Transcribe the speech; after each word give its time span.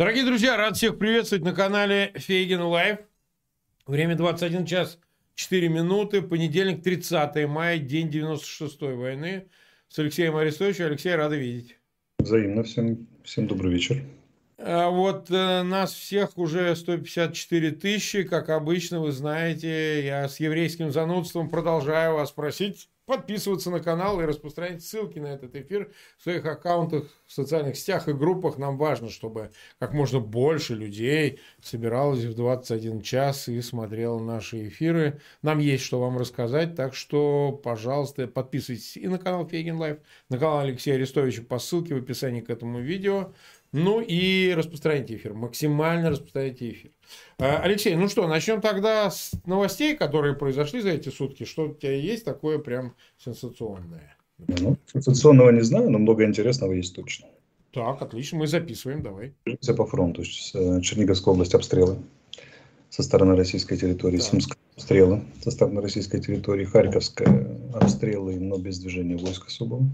Дорогие 0.00 0.24
друзья, 0.24 0.56
рад 0.56 0.78
всех 0.78 0.98
приветствовать 0.98 1.44
на 1.44 1.52
канале 1.52 2.14
Фейгин 2.14 2.62
Live. 2.62 3.00
Время 3.86 4.16
21 4.16 4.64
час 4.64 4.98
4 5.34 5.68
минуты, 5.68 6.22
понедельник, 6.22 6.82
30 6.82 7.46
мая, 7.46 7.76
день 7.76 8.08
96-й 8.08 8.94
войны. 8.94 9.48
С 9.88 9.98
Алексеем 9.98 10.36
Арестовичем. 10.36 10.86
Алексей, 10.86 11.14
рад 11.14 11.36
видеть. 11.36 11.76
Взаимно. 12.18 12.62
Всем, 12.62 13.08
всем 13.24 13.46
добрый 13.46 13.74
вечер. 13.74 14.02
А 14.56 14.88
вот 14.88 15.30
э, 15.30 15.62
нас 15.64 15.92
всех 15.92 16.38
уже 16.38 16.74
154 16.74 17.70
тысячи, 17.72 18.22
как 18.22 18.48
обычно, 18.48 19.00
вы 19.00 19.12
знаете. 19.12 20.02
Я 20.02 20.30
с 20.30 20.40
еврейским 20.40 20.92
занудством 20.92 21.50
продолжаю 21.50 22.14
вас 22.14 22.32
просить 22.32 22.88
подписываться 23.10 23.72
на 23.72 23.80
канал 23.80 24.20
и 24.20 24.24
распространять 24.24 24.84
ссылки 24.84 25.18
на 25.18 25.26
этот 25.26 25.56
эфир 25.56 25.90
в 26.16 26.22
своих 26.22 26.46
аккаунтах, 26.46 27.06
в 27.26 27.32
социальных 27.32 27.76
сетях 27.76 28.08
и 28.08 28.12
группах. 28.12 28.56
Нам 28.56 28.78
важно, 28.78 29.10
чтобы 29.10 29.50
как 29.80 29.92
можно 29.92 30.20
больше 30.20 30.76
людей 30.76 31.40
собиралось 31.60 32.22
в 32.22 32.34
21 32.36 33.02
час 33.02 33.48
и 33.48 33.60
смотрело 33.62 34.20
наши 34.20 34.68
эфиры. 34.68 35.20
Нам 35.42 35.58
есть 35.58 35.82
что 35.82 35.98
вам 35.98 36.18
рассказать, 36.18 36.76
так 36.76 36.94
что, 36.94 37.60
пожалуйста, 37.64 38.28
подписывайтесь 38.28 38.96
и 38.96 39.08
на 39.08 39.18
канал 39.18 39.48
Фейгин 39.48 39.76
Live, 39.76 39.98
на 40.28 40.38
канал 40.38 40.60
Алексея 40.60 40.94
Арестовича 40.94 41.42
по 41.42 41.58
ссылке 41.58 41.94
в 41.94 41.98
описании 41.98 42.42
к 42.42 42.50
этому 42.50 42.78
видео. 42.78 43.32
Ну 43.72 44.00
и 44.00 44.52
распространите 44.52 45.14
эфир, 45.14 45.32
максимально 45.34 46.10
распространите 46.10 46.70
эфир. 46.70 46.90
А, 47.38 47.60
Алексей, 47.62 47.94
ну 47.94 48.08
что, 48.08 48.26
начнем 48.26 48.60
тогда 48.60 49.10
с 49.10 49.30
новостей, 49.46 49.96
которые 49.96 50.34
произошли 50.34 50.80
за 50.80 50.90
эти 50.90 51.08
сутки. 51.08 51.44
Что 51.44 51.68
у 51.68 51.74
тебя 51.74 51.92
есть 51.92 52.24
такое 52.24 52.58
прям 52.58 52.96
сенсационное? 53.16 54.16
Ну, 54.38 54.76
сенсационного 54.92 55.50
не 55.50 55.60
знаю, 55.60 55.90
но 55.90 55.98
много 55.98 56.24
интересного 56.24 56.72
есть 56.72 56.96
точно. 56.96 57.28
Так, 57.72 58.02
отлично, 58.02 58.38
мы 58.38 58.48
записываем, 58.48 59.02
давай. 59.02 59.34
Все 59.60 59.74
по 59.74 59.86
фронту. 59.86 60.22
Э, 60.22 60.80
Черниговская 60.80 61.32
область 61.32 61.54
обстрелы 61.54 61.98
со 62.88 63.04
стороны 63.04 63.36
российской 63.36 63.76
территории, 63.76 64.16
да. 64.16 64.24
Сумская 64.24 64.58
обстрелы 64.74 65.22
со 65.44 65.52
стороны 65.52 65.80
российской 65.80 66.20
территории, 66.20 66.64
Харьковская 66.64 67.46
обстрелы, 67.72 68.40
но 68.40 68.58
без 68.58 68.80
движения 68.80 69.16
войск 69.16 69.46
особого. 69.46 69.84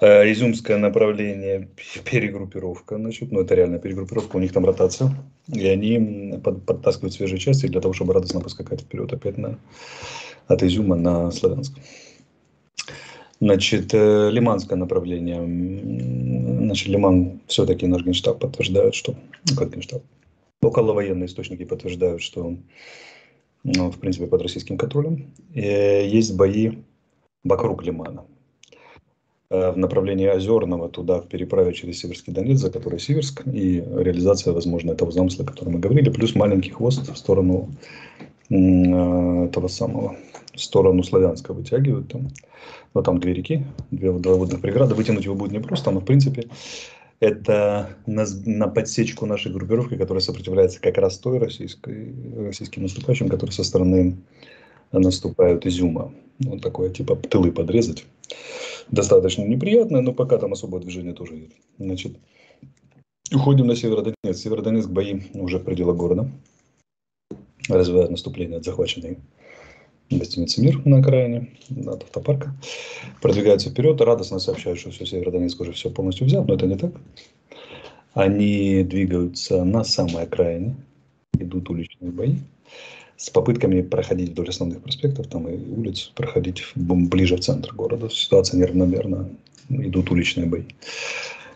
Э, 0.00 0.30
изюмское 0.32 0.78
направление 0.78 1.68
перегруппировка, 2.04 2.96
значит, 2.96 3.30
ну 3.30 3.40
это 3.40 3.54
реальная 3.54 3.78
перегруппировка, 3.78 4.36
у 4.36 4.40
них 4.40 4.50
там 4.52 4.64
ротация, 4.64 5.14
и 5.46 5.66
они 5.66 6.38
под, 6.42 6.64
подтаскивают 6.64 7.12
свежие 7.12 7.38
части 7.38 7.66
для 7.66 7.82
того, 7.82 7.92
чтобы 7.92 8.14
радостно 8.14 8.40
поскакать 8.40 8.80
вперед 8.80 9.12
опять 9.12 9.36
на, 9.36 9.58
от 10.48 10.62
Изюма 10.62 10.96
на 10.96 11.30
Славянск. 11.30 11.74
Значит, 13.40 13.92
э, 13.92 14.30
лиманское 14.30 14.78
направление, 14.78 15.40
значит, 16.64 16.88
Лиман 16.88 17.40
все-таки 17.46 17.86
наш 17.86 18.02
генштаб 18.02 18.38
подтверждает, 18.38 18.94
что, 18.94 19.14
ну, 19.50 19.56
как 19.56 19.70
генштаб, 19.74 20.02
околовоенные 20.62 21.26
источники 21.26 21.64
подтверждают, 21.64 22.22
что, 22.22 22.56
ну, 23.64 23.90
в 23.90 23.98
принципе, 23.98 24.26
под 24.26 24.42
российским 24.42 24.78
контролем. 24.78 25.34
И 25.54 25.60
есть 25.60 26.36
бои 26.36 26.78
вокруг 27.44 27.82
Лимана. 27.82 28.24
Э, 29.52 29.72
в 29.72 29.76
направлении 29.76 30.28
Озерного, 30.28 30.88
туда 30.88 31.20
в 31.20 31.26
переправе 31.26 31.72
через 31.72 31.98
Северский 31.98 32.32
Донец, 32.32 32.60
за 32.60 32.70
который 32.70 33.00
Северск, 33.00 33.42
и 33.46 33.82
реализация, 33.96 34.52
возможно, 34.52 34.92
этого 34.92 35.10
замысла, 35.10 35.44
о 35.44 35.48
котором 35.48 35.72
мы 35.72 35.80
говорили, 35.80 36.08
плюс 36.08 36.36
маленький 36.36 36.70
хвост 36.70 37.08
в 37.08 37.16
сторону 37.16 37.68
э, 38.48 38.54
этого 38.54 39.66
самого, 39.66 40.16
в 40.54 40.60
сторону 40.60 41.02
Славянска 41.02 41.52
вытягивают 41.52 42.12
там. 42.12 42.28
Но 42.94 43.02
там 43.02 43.18
две 43.18 43.34
реки, 43.34 43.64
две, 43.90 44.12
два 44.12 44.34
водных 44.36 44.60
преграды, 44.60 44.94
вытянуть 44.94 45.24
его 45.24 45.34
будет 45.34 45.50
непросто, 45.50 45.90
но 45.90 45.98
в 45.98 46.04
принципе 46.04 46.48
это 47.18 47.96
на, 48.06 48.26
на 48.46 48.68
подсечку 48.68 49.26
нашей 49.26 49.52
группировки, 49.52 49.96
которая 49.96 50.22
сопротивляется 50.22 50.80
как 50.80 50.96
раз 50.96 51.18
той 51.18 51.38
российской, 51.38 52.14
российским 52.36 52.82
наступающим, 52.82 53.28
которые 53.28 53.52
со 53.52 53.64
стороны 53.64 54.16
наступают 54.92 55.66
Изюма. 55.66 56.12
Вот 56.38 56.62
такое, 56.62 56.90
типа, 56.90 57.16
тылы 57.16 57.50
подрезать 57.50 58.06
достаточно 58.88 59.42
неприятное, 59.42 60.00
но 60.00 60.12
пока 60.12 60.38
там 60.38 60.52
особое 60.52 60.80
движение 60.80 61.12
тоже 61.12 61.34
нет. 61.34 61.50
Значит, 61.78 62.16
уходим 63.32 63.66
на 63.66 63.76
Северодонецк. 63.76 64.42
Северодонецк 64.42 64.88
бои 64.88 65.22
уже 65.34 65.58
в 65.58 65.64
пределах 65.64 65.96
города. 65.96 66.30
Развивают 67.68 68.10
наступление 68.10 68.58
от 68.58 68.64
захваченной 68.64 69.18
гостиницы 70.10 70.60
«Мир» 70.60 70.84
на 70.84 70.98
окраине, 70.98 71.50
от 71.86 72.02
автопарка. 72.02 72.54
Продвигаются 73.22 73.70
вперед, 73.70 74.00
радостно 74.00 74.40
сообщают, 74.40 74.78
что 74.78 74.90
все, 74.90 75.06
Северодонецк 75.06 75.60
уже 75.60 75.72
все 75.72 75.90
полностью 75.90 76.26
взят, 76.26 76.46
но 76.48 76.54
это 76.54 76.66
не 76.66 76.76
так. 76.76 76.92
Они 78.12 78.82
двигаются 78.82 79.62
на 79.62 79.84
самой 79.84 80.24
окраине, 80.24 80.74
идут 81.38 81.70
уличные 81.70 82.10
бои 82.10 82.38
с 83.20 83.28
попытками 83.28 83.82
проходить 83.82 84.30
вдоль 84.30 84.48
основных 84.48 84.80
проспектов 84.80 85.26
там 85.26 85.46
и 85.46 85.54
улиц, 85.54 86.10
проходить 86.14 86.64
ближе 86.74 87.36
в 87.36 87.40
центр 87.40 87.74
города. 87.74 88.08
Ситуация 88.08 88.58
неравномерна, 88.58 89.28
идут 89.68 90.10
уличные 90.10 90.46
бои. 90.46 90.62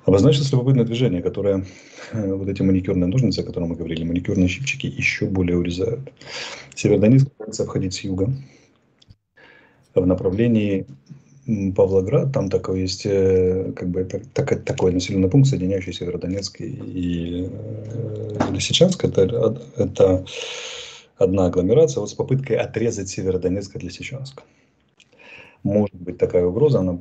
Обозначилось 0.04 0.52
любопытное 0.52 0.84
движение, 0.84 1.22
которое 1.22 1.64
э, 2.12 2.34
вот 2.34 2.48
эти 2.50 2.60
маникюрные 2.60 3.06
ножницы, 3.06 3.38
о 3.38 3.44
которых 3.44 3.70
мы 3.70 3.76
говорили, 3.76 4.04
маникюрные 4.04 4.46
щипчики 4.46 4.86
еще 4.86 5.24
более 5.24 5.56
урезают. 5.56 6.12
Северодонецк 6.74 7.32
пытается 7.32 7.62
обходить 7.62 7.94
с 7.94 8.00
юга 8.00 8.30
в 9.94 10.06
направлении 10.06 10.86
Павлоград, 11.74 12.30
там 12.32 12.50
такой 12.50 12.82
есть, 12.82 13.06
э, 13.06 13.72
как 13.74 13.88
бы, 13.88 14.04
так, 14.04 14.64
такой 14.64 14.92
населенный 14.92 15.30
пункт, 15.30 15.48
соединяющий 15.48 15.94
Северодонецк 15.94 16.60
и, 16.60 16.66
и 16.66 17.48
э, 17.50 18.52
Лисичанск. 18.52 19.02
Это, 19.02 19.58
это 19.78 20.26
одна 21.16 21.46
агломерация 21.46 22.00
вот 22.00 22.10
с 22.10 22.14
попыткой 22.14 22.56
отрезать 22.56 23.08
Северодонецк 23.08 23.74
от 23.76 23.82
Лисичанска. 23.82 24.42
Может 25.62 25.94
быть 25.94 26.18
такая 26.18 26.44
угроза, 26.44 26.80
она 26.80 26.98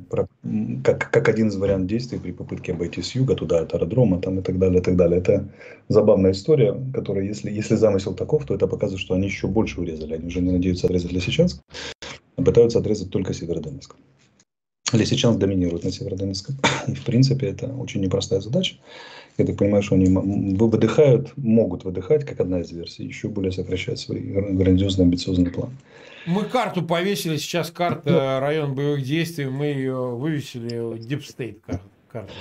как, 0.82 1.10
как 1.10 1.28
один 1.28 1.48
из 1.48 1.56
вариантов 1.56 1.88
действий 1.88 2.18
при 2.18 2.32
попытке 2.32 2.72
обойти 2.72 3.02
с 3.02 3.14
юга 3.14 3.34
туда, 3.34 3.60
от 3.60 3.74
аэродрома 3.74 4.22
там, 4.22 4.38
и 4.38 4.42
так 4.42 4.58
далее, 4.58 4.80
и 4.80 4.82
так 4.82 4.96
далее. 4.96 5.18
Это 5.18 5.50
забавная 5.88 6.32
история, 6.32 6.74
которая, 6.94 7.24
если, 7.24 7.50
если 7.50 7.74
замысел 7.74 8.14
таков, 8.14 8.46
то 8.46 8.54
это 8.54 8.66
показывает, 8.66 9.02
что 9.02 9.14
они 9.14 9.26
еще 9.26 9.48
больше 9.48 9.82
урезали. 9.82 10.14
Они 10.14 10.28
уже 10.28 10.40
не 10.40 10.50
надеются 10.50 10.86
отрезать 10.86 11.12
Лисичанск, 11.12 11.60
а 12.36 12.42
пытаются 12.42 12.78
отрезать 12.78 13.10
только 13.10 13.34
Северодонецк. 13.34 13.96
Лисичанск 14.94 15.38
доминирует 15.38 15.84
на 15.84 15.90
Северодонецком. 15.90 16.56
И, 16.88 16.94
в 16.94 17.04
принципе, 17.04 17.48
это 17.48 17.66
очень 17.66 18.00
непростая 18.00 18.40
задача. 18.40 18.76
Я 19.36 19.44
так 19.44 19.56
понимаю, 19.56 19.82
что 19.82 19.96
они 19.96 20.06
выдыхают, 20.06 21.36
могут 21.36 21.84
выдыхать, 21.84 22.24
как 22.24 22.40
одна 22.40 22.60
из 22.60 22.70
версий, 22.70 23.04
еще 23.04 23.28
более 23.28 23.50
сокращать 23.50 23.98
свой 23.98 24.20
грандиозный 24.20 25.04
амбициозный 25.04 25.50
план. 25.50 25.70
Мы 26.26 26.44
карту 26.44 26.82
повесили, 26.82 27.36
сейчас 27.36 27.70
карта 27.70 28.40
район 28.40 28.74
боевых 28.74 29.02
действий, 29.02 29.44
мы 29.46 29.66
ее 29.66 30.16
вывесили, 30.16 30.98
Deep 30.98 31.20
State 31.20 31.60
карту. 32.08 32.32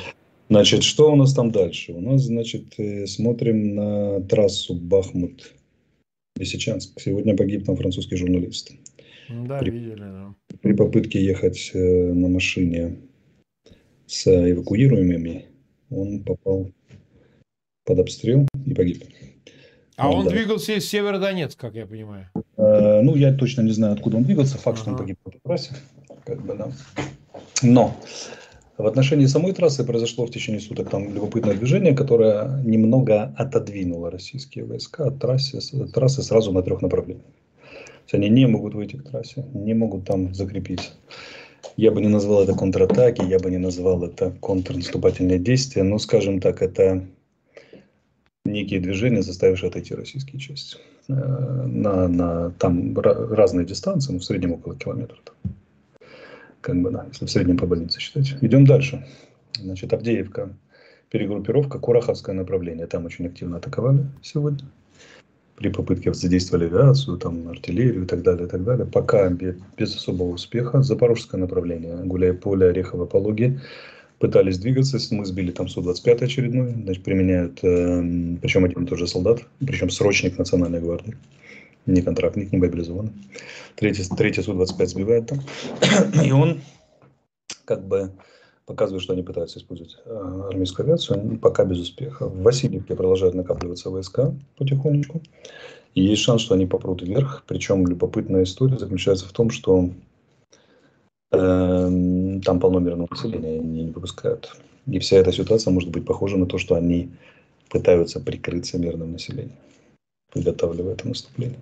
Значит, 0.50 0.84
что 0.84 1.12
у 1.12 1.16
нас 1.16 1.34
там 1.34 1.52
дальше? 1.52 1.94
У 1.94 2.02
нас, 2.02 2.22
значит, 2.22 2.74
э, 2.78 3.08
смотрим 3.08 3.76
на 3.76 4.22
трассу 4.22 4.76
Бахмут-Лисичанск. 4.76 7.00
Сегодня 7.00 7.36
погиб 7.36 7.66
там 7.66 7.76
французский 7.76 8.18
журналист. 8.18 8.72
Да, 9.30 9.58
при, 9.58 9.72
видели, 9.72 9.96
да. 9.96 10.36
При 10.62 10.74
попытке 10.74 11.26
ехать 11.26 11.72
э, 11.74 12.14
на 12.14 12.28
машине 12.28 12.98
с 14.06 14.28
эвакуируемыми, 14.28 15.46
он 15.90 16.24
попал 16.24 16.70
под 17.86 18.00
обстрел 18.00 18.48
и 18.66 18.74
погиб. 18.74 19.04
А 19.96 20.10
он, 20.10 20.26
да. 20.26 20.32
двигался 20.32 20.74
из 20.74 20.90
Северодонецка, 20.90 21.68
как 21.68 21.76
я 21.76 21.86
понимаю. 21.86 22.30
Э, 22.58 23.02
ну, 23.02 23.16
я 23.16 23.34
точно 23.34 23.62
не 23.62 23.72
знаю, 23.72 23.94
откуда 23.94 24.18
он 24.18 24.24
двигался. 24.24 24.58
Факт, 24.58 24.78
ага. 24.78 24.78
что 24.78 24.92
он 24.92 24.98
погиб 24.98 25.18
по 25.24 25.32
трассе. 25.32 25.76
Как 26.26 26.42
бы, 26.44 26.56
да. 26.56 26.72
Но 27.62 27.96
в 28.78 28.88
отношении 28.88 29.28
самой 29.28 29.54
трассы 29.54 29.84
произошло 29.84 30.26
в 30.26 30.32
течение 30.32 30.60
суток 30.60 30.90
там 30.90 31.14
любопытное 31.14 31.56
движение, 31.56 31.96
которое 31.96 32.62
немного 32.64 33.34
отодвинуло 33.38 34.10
российские 34.10 34.66
войска 34.66 35.08
от 35.08 35.20
трассы, 35.20 35.60
трассы 35.94 36.24
сразу 36.24 36.52
на 36.52 36.64
трех 36.64 36.82
направлениях. 36.82 37.26
То 37.64 38.02
есть 38.06 38.14
они 38.16 38.30
не 38.30 38.48
могут 38.48 38.74
выйти 38.74 38.96
к 38.96 39.04
трассе, 39.04 39.46
не 39.54 39.74
могут 39.74 40.06
там 40.06 40.34
закрепиться. 40.34 40.90
Я 41.78 41.92
бы 41.92 42.02
не 42.02 42.08
назвал 42.08 42.44
это 42.44 42.54
контратаки, 42.54 43.24
я 43.24 43.40
бы 43.40 43.52
не 43.52 43.58
назвал 43.58 44.04
это 44.04 44.32
контрнаступательные 44.40 45.40
действия, 45.40 45.84
но, 45.84 45.98
скажем 46.00 46.42
так, 46.42 46.62
это 46.62 47.06
некие 48.54 48.80
движения, 48.80 49.22
заставившие 49.22 49.70
отойти 49.70 49.94
российские 49.94 50.40
части. 50.40 50.78
Э, 51.10 51.14
на, 51.14 52.08
на 52.08 52.52
там 52.52 52.98
разные 52.98 53.66
дистанции, 53.66 54.14
но 54.14 54.20
в 54.20 54.24
среднем 54.24 54.54
около 54.54 54.76
километра. 54.76 55.18
Как 56.62 56.82
бы, 56.82 56.92
да, 56.92 57.06
если 57.12 57.26
в 57.26 57.32
среднем 57.32 57.58
по 57.58 57.66
больнице 57.66 58.00
считать. 58.00 58.36
Идем 58.42 58.66
дальше. 58.66 59.06
Значит, 59.60 59.92
Авдеевка, 59.92 60.50
перегруппировка, 61.10 61.80
Кураховское 61.80 62.34
направление. 62.34 62.88
Там 62.88 63.06
очень 63.06 63.28
активно 63.28 63.58
атаковали 63.58 64.06
сегодня. 64.22 64.66
При 65.56 65.70
попытке 65.70 66.14
задействовали 66.14 66.66
авиацию, 66.66 67.18
там, 67.18 67.48
артиллерию 67.50 68.04
и 68.04 68.08
так 68.08 68.24
далее, 68.24 68.48
и 68.48 68.50
так 68.50 68.64
далее. 68.64 68.86
Пока 68.86 69.30
без, 69.30 69.56
без 69.78 69.96
особого 69.96 70.30
успеха. 70.30 70.82
Запорожское 70.82 71.40
направление, 71.40 71.98
гуляя 71.98 72.34
поле, 72.34 72.68
Орехово, 72.68 73.06
Пологи. 73.06 73.60
Пытались 74.20 74.58
двигаться, 74.58 74.98
мы 75.14 75.26
сбили 75.26 75.52
там 75.52 75.68
Су-25 75.68 76.24
очередной, 76.24 76.72
значит, 76.72 77.04
применяют, 77.04 77.64
э, 77.64 78.38
причем 78.42 78.66
один 78.66 78.84
и 78.84 78.88
тот 78.88 79.00
же 79.00 79.08
солдат, 79.08 79.44
причем 79.60 79.90
срочник 79.90 80.38
Национальной 80.38 80.80
гвардии, 80.80 81.18
не 81.86 82.02
контрактник, 82.02 82.52
не 82.52 82.58
мобилизованный. 82.58 83.12
Третий, 83.76 84.04
третий 84.16 84.42
Су-25 84.42 84.86
сбивает 84.86 85.28
там, 85.28 85.42
и 86.24 86.32
он 86.32 86.62
как 87.66 87.86
бы 87.88 88.12
показывает, 88.66 89.04
что 89.04 89.14
они 89.14 89.24
пытаются 89.24 89.60
использовать 89.60 89.98
э, 90.06 90.48
армейскую 90.50 90.86
авиацию, 90.86 91.38
пока 91.40 91.66
без 91.66 91.80
успеха. 91.80 92.28
В 92.28 92.44
Васильевке 92.44 92.96
продолжают 92.96 93.36
накапливаться 93.36 93.90
войска 93.90 94.34
потихонечку, 94.58 95.22
и 95.96 96.04
есть 96.04 96.22
шанс, 96.22 96.42
что 96.42 96.56
они 96.56 96.66
попрут 96.66 97.02
вверх, 97.02 97.44
причем 97.48 97.86
любопытная 97.86 98.44
история 98.44 98.80
заключается 98.80 99.28
в 99.28 99.32
том, 99.34 99.50
что 99.50 99.78
Эм, 99.80 99.96
там 101.34 102.60
полно 102.60 102.80
мирного 102.80 103.08
населения, 103.10 103.60
они 103.60 103.84
не 103.86 103.92
выпускают. 103.92 104.56
И 104.86 105.00
вся 105.00 105.18
эта 105.18 105.32
ситуация 105.32 105.72
может 105.72 105.90
быть 105.90 106.06
похожа 106.06 106.38
на 106.38 106.46
то, 106.46 106.58
что 106.58 106.76
они 106.76 107.10
пытаются 107.70 108.20
прикрыться 108.20 108.78
мирным 108.78 109.14
населением, 109.14 109.58
подготавливая 110.32 110.94
это 110.94 111.08
наступление. 111.08 111.60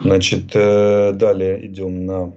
Значит, 0.00 0.54
э, 0.54 1.12
далее 1.12 1.66
идем 1.66 2.06
на 2.06 2.32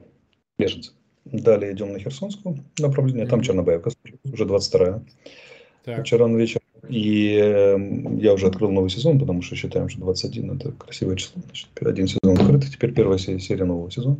беженцев. 0.58 0.94
Далее 1.24 1.74
идем 1.74 1.94
на 1.94 2.00
Херсонскую 2.00 2.58
направление. 2.80 3.28
Там 3.28 3.42
Чернобаевка, 3.42 3.92
уже 4.34 4.44
22-я. 4.44 5.02
Так. 5.86 6.02
Вчера 6.02 6.28
на 6.28 6.36
вечер. 6.36 6.60
И 6.90 7.40
э, 7.40 7.78
я 8.20 8.34
уже 8.34 8.48
открыл 8.48 8.72
новый 8.72 8.90
сезон, 8.90 9.20
потому 9.20 9.44
что 9.44 9.56
считаем, 9.56 9.88
что 9.88 10.02
21 10.02 10.58
это 10.58 10.72
красивое 10.72 11.16
число. 11.16 11.42
Значит, 11.46 11.70
один 11.80 12.08
сезон 12.08 12.38
открыт, 12.38 12.66
теперь 12.66 12.92
первая 12.92 13.20
серия 13.20 13.66
нового 13.66 13.92
сезона 13.92 14.18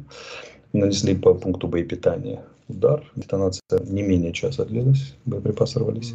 нанесли 0.74 1.16
по 1.16 1.34
пункту 1.34 1.68
боепитания 1.68 2.44
удар. 2.68 3.04
Детонация 3.16 3.80
не 3.84 4.02
менее 4.02 4.34
часа 4.34 4.66
длилась, 4.66 5.16
боеприпасы 5.26 5.80
рвались. 5.80 6.14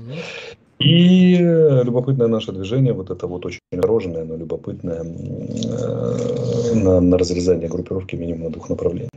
И 0.78 1.36
любопытное 1.36 2.26
наше 2.26 2.52
движение, 2.52 2.92
вот 2.92 3.10
это 3.10 3.26
вот 3.26 3.46
очень 3.46 3.60
дорожное, 3.72 4.24
но 4.24 4.36
любопытное, 4.36 5.04
э, 5.04 6.74
на, 6.74 7.00
на 7.00 7.18
разрезание 7.18 7.68
группировки 7.68 8.14
минимум 8.14 8.44
на 8.44 8.50
двух 8.50 8.68
направлениях. 8.68 9.10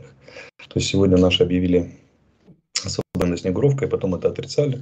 То 0.56 0.78
есть 0.78 0.88
сегодня 0.88 1.18
наши 1.18 1.42
объявили 1.42 1.90
освобожденность 2.82 3.42
Снегуровкой, 3.42 3.88
потом 3.88 4.14
это 4.14 4.28
отрицали. 4.28 4.80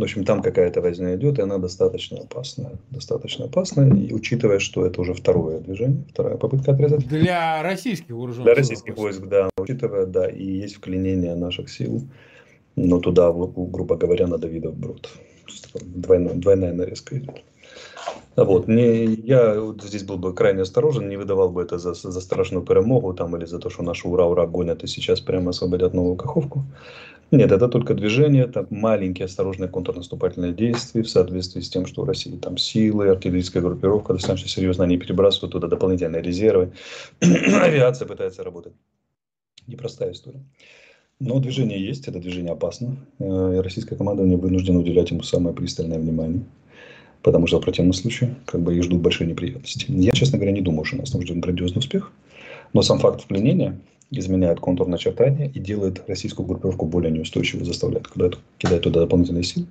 В 0.00 0.02
общем, 0.02 0.24
там 0.24 0.40
какая-то 0.40 0.80
возня 0.80 1.14
идет, 1.14 1.38
и 1.38 1.42
она 1.42 1.58
достаточно 1.58 2.20
опасная. 2.20 2.72
Достаточно 2.90 3.44
опасная, 3.44 3.94
и 3.94 4.14
учитывая, 4.14 4.58
что 4.58 4.86
это 4.86 4.98
уже 5.02 5.12
второе 5.12 5.60
движение, 5.60 6.04
вторая 6.08 6.38
попытка 6.38 6.72
отрезать. 6.72 7.06
Для 7.06 7.62
российских 7.62 8.14
вооруженных 8.14 8.46
Для 8.46 8.54
российских 8.54 8.96
войск, 8.96 9.26
да. 9.26 9.50
Учитывая, 9.58 10.06
да, 10.06 10.26
и 10.26 10.42
есть 10.42 10.76
вклинение 10.76 11.34
наших 11.34 11.68
сил, 11.68 12.08
но 12.76 12.98
туда, 12.98 13.30
грубо 13.30 13.94
говоря, 13.96 14.26
на 14.26 14.38
Давидов 14.38 14.74
брод. 14.74 15.06
Двойная, 15.82 16.32
двойная 16.32 16.72
нарезка 16.72 17.18
идет. 17.18 17.42
Вот. 18.36 18.68
Не, 18.68 19.04
я 19.04 19.60
вот 19.60 19.82
здесь 19.82 20.04
был 20.04 20.16
бы 20.16 20.32
крайне 20.32 20.62
осторожен, 20.62 21.10
не 21.10 21.18
выдавал 21.18 21.50
бы 21.50 21.60
это 21.60 21.76
за, 21.76 21.92
за 21.92 22.20
страшную 22.22 22.64
перемогу 22.64 23.12
там, 23.12 23.36
или 23.36 23.44
за 23.44 23.58
то, 23.58 23.68
что 23.68 23.82
наши 23.82 24.08
ура-ура 24.08 24.46
гонят 24.46 24.82
и 24.82 24.86
сейчас 24.86 25.20
прямо 25.20 25.50
освободят 25.50 25.92
новую 25.92 26.16
Каховку. 26.16 26.64
Нет, 27.30 27.52
это 27.52 27.68
только 27.68 27.94
движение, 27.94 28.44
это 28.44 28.66
маленькие 28.70 29.26
осторожные 29.26 29.68
контрнаступательные 29.68 30.52
действия 30.52 31.02
в 31.02 31.08
соответствии 31.08 31.60
с 31.60 31.70
тем, 31.70 31.86
что 31.86 32.02
у 32.02 32.04
России 32.04 32.36
там 32.36 32.56
силы, 32.56 33.08
артиллерийская 33.08 33.62
группировка 33.62 34.14
достаточно 34.14 34.48
серьезно, 34.48 34.84
они 34.84 34.98
перебрасывают 34.98 35.52
туда 35.52 35.68
дополнительные 35.68 36.22
резервы, 36.22 36.72
авиация 37.20 38.08
пытается 38.08 38.42
работать. 38.42 38.72
Непростая 39.68 40.12
история. 40.12 40.42
Но 41.20 41.38
движение 41.38 41.80
есть, 41.84 42.08
это 42.08 42.18
движение 42.18 42.52
опасно. 42.52 42.96
Э, 43.18 43.54
и 43.56 43.60
российское 43.60 43.94
командование 43.94 44.38
вынуждено 44.38 44.80
уделять 44.80 45.10
ему 45.10 45.22
самое 45.22 45.54
пристальное 45.54 45.98
внимание. 45.98 46.42
Потому 47.22 47.46
что 47.46 47.60
в 47.60 47.62
противном 47.62 47.92
случае 47.92 48.34
как 48.46 48.62
бы 48.62 48.74
их 48.74 48.82
ждут 48.82 49.02
большие 49.02 49.28
неприятности. 49.28 49.84
Я, 49.88 50.12
честно 50.12 50.38
говоря, 50.38 50.52
не 50.52 50.62
думаю, 50.62 50.84
что 50.84 50.96
нас 50.96 51.10
там 51.10 51.20
ждет 51.20 51.38
грандиозный 51.38 51.80
успех. 51.80 52.10
Но 52.72 52.82
сам 52.82 52.98
факт 52.98 53.22
впленения 53.22 53.78
изменяет 54.10 54.60
контур 54.60 54.88
начертания 54.88 55.48
и 55.48 55.58
делает 55.58 56.02
российскую 56.08 56.46
группировку 56.46 56.86
более 56.86 57.12
неустойчивой, 57.12 57.64
заставляет 57.64 58.08
кидать, 58.08 58.34
кидать 58.58 58.82
туда 58.82 59.00
дополнительные 59.00 59.44
силы. 59.44 59.66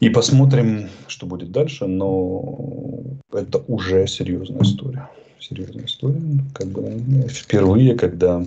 И 0.00 0.08
посмотрим, 0.08 0.88
что 1.08 1.26
будет 1.26 1.52
дальше, 1.52 1.86
но 1.86 3.18
это 3.32 3.58
уже 3.68 4.06
серьезная 4.06 4.62
история. 4.62 5.10
Серьезная 5.38 5.84
история. 5.84 6.20
Как 6.54 6.68
бы 6.68 7.28
впервые, 7.28 7.94
когда, 7.96 8.42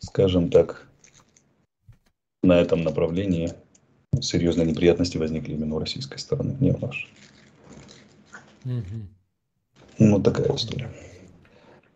скажем 0.00 0.50
так, 0.50 0.86
на 2.42 2.60
этом 2.60 2.82
направлении 2.82 3.52
серьезные 4.20 4.66
неприятности 4.66 5.16
возникли 5.16 5.54
именно 5.54 5.76
у 5.76 5.78
российской 5.78 6.18
стороны, 6.18 6.56
не 6.60 6.72
у 6.72 6.78
нашей. 6.78 7.08
Угу. 8.64 9.06
Ну, 9.98 10.20
такая 10.20 10.54
история. 10.54 10.90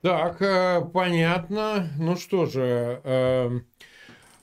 Так, 0.02 0.40
э, 0.40 0.80
понятно. 0.94 1.90
Ну 1.98 2.16
что 2.16 2.46
же, 2.46 3.02
эм, 3.04 3.66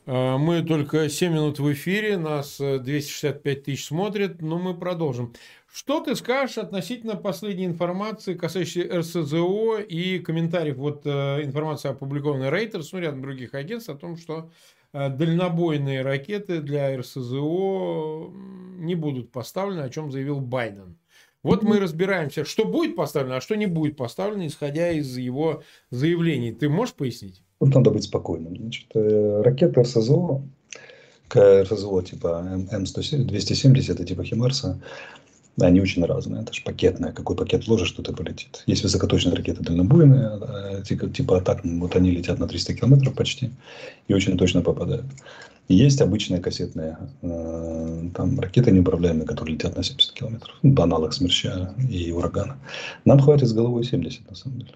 э, 0.05 0.37
мы 0.37 0.61
только 0.61 1.09
7 1.09 1.33
минут 1.33 1.57
в 1.57 1.73
эфире, 1.73 2.17
нас 2.17 2.59
265 2.59 3.57
э, 3.57 3.61
тысяч 3.61 3.87
смотрят, 3.87 4.39
но 4.39 4.59
мы 4.59 4.77
продолжим. 4.77 5.33
Что 5.73 5.99
ты 5.99 6.15
скажешь 6.15 6.59
относительно 6.59 7.15
последней 7.15 7.65
информации, 7.65 8.35
касающейся 8.35 8.99
РСЗО 8.99 9.79
и 9.79 10.19
комментариев, 10.19 10.77
вот 10.77 11.07
информация 11.07 11.91
опубликованная 11.91 12.51
Reuters, 12.51 12.89
ну, 12.91 12.99
рядом 12.99 13.21
других 13.23 13.55
агентств, 13.55 13.89
о 13.89 13.95
том, 13.95 14.15
что 14.17 14.51
дальнобойные 14.93 16.03
ракеты 16.03 16.61
для 16.61 16.97
РСЗО 16.97 18.31
не 18.77 18.95
будут 18.95 19.31
поставлены, 19.31 19.81
о 19.81 19.89
чем 19.89 20.11
заявил 20.11 20.39
Байден. 20.39 20.97
Вот 21.47 21.63
мы 21.63 21.79
разбираемся, 21.79 22.43
что 22.43 22.65
будет 22.65 22.97
поставлено, 22.97 23.37
а 23.37 23.41
что 23.41 23.55
не 23.55 23.67
будет 23.67 23.95
поставлено, 23.95 24.45
исходя 24.47 24.91
из 24.91 25.17
его 25.17 25.63
заявлений. 25.91 26.51
Ты 26.51 26.67
можешь 26.67 26.93
пояснить? 26.93 27.41
Тут 27.61 27.73
надо 27.73 27.89
быть 27.89 28.03
спокойным. 28.03 28.57
Значит, 28.57 28.87
э, 28.95 29.41
ракеты 29.45 29.79
РСЗО, 29.79 30.41
РСЗО 31.33 32.03
типа 32.03 32.67
М270, 32.69 33.93
это 33.93 34.03
типа 34.03 34.25
Химарса, 34.25 34.81
они 35.57 35.79
очень 35.79 36.03
разные. 36.03 36.43
Это 36.43 36.51
же 36.53 36.63
пакетная. 36.63 37.13
Какой 37.13 37.37
пакет 37.37 37.65
ложишь, 37.69 37.87
что-то 37.87 38.11
полетит. 38.11 38.63
Есть 38.65 38.83
высокоточные 38.83 39.33
ракеты 39.33 39.63
дальнобойные, 39.63 40.39
э, 40.41 40.83
типа, 40.83 41.07
типа 41.07 41.37
атак, 41.37 41.61
вот 41.63 41.95
они 41.95 42.11
летят 42.11 42.39
на 42.39 42.49
300 42.49 42.73
километров 42.73 43.15
почти 43.15 43.51
и 44.09 44.13
очень 44.13 44.37
точно 44.37 44.61
попадают. 44.61 45.05
Есть 45.67 46.01
обычные 46.01 46.39
кассетные 46.39 46.97
э, 47.21 48.09
там 48.15 48.39
ракеты 48.39 48.71
неуправляемые, 48.71 49.27
которые 49.27 49.55
летят 49.55 49.75
на 49.75 49.83
70 49.83 50.13
километров. 50.13 50.55
Ну, 50.61 50.81
аналог 50.81 51.13
смерча 51.13 51.73
и 51.89 52.11
урагана. 52.11 52.57
Нам 53.03 53.19
хватит 53.19 53.49
с 53.49 53.53
головой 53.53 53.83
70, 53.83 54.29
на 54.29 54.35
самом 54.35 54.59
деле. 54.59 54.75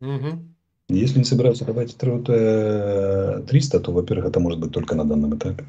Угу. 0.00 0.38
Если 0.90 1.18
не 1.18 1.24
собираются 1.24 1.64
давать 1.64 1.96
300, 1.96 2.32
э, 2.32 3.80
то, 3.80 3.92
во-первых, 3.92 4.26
это 4.26 4.38
может 4.40 4.60
быть 4.60 4.72
только 4.72 4.94
на 4.94 5.04
данном 5.04 5.36
этапе. 5.36 5.64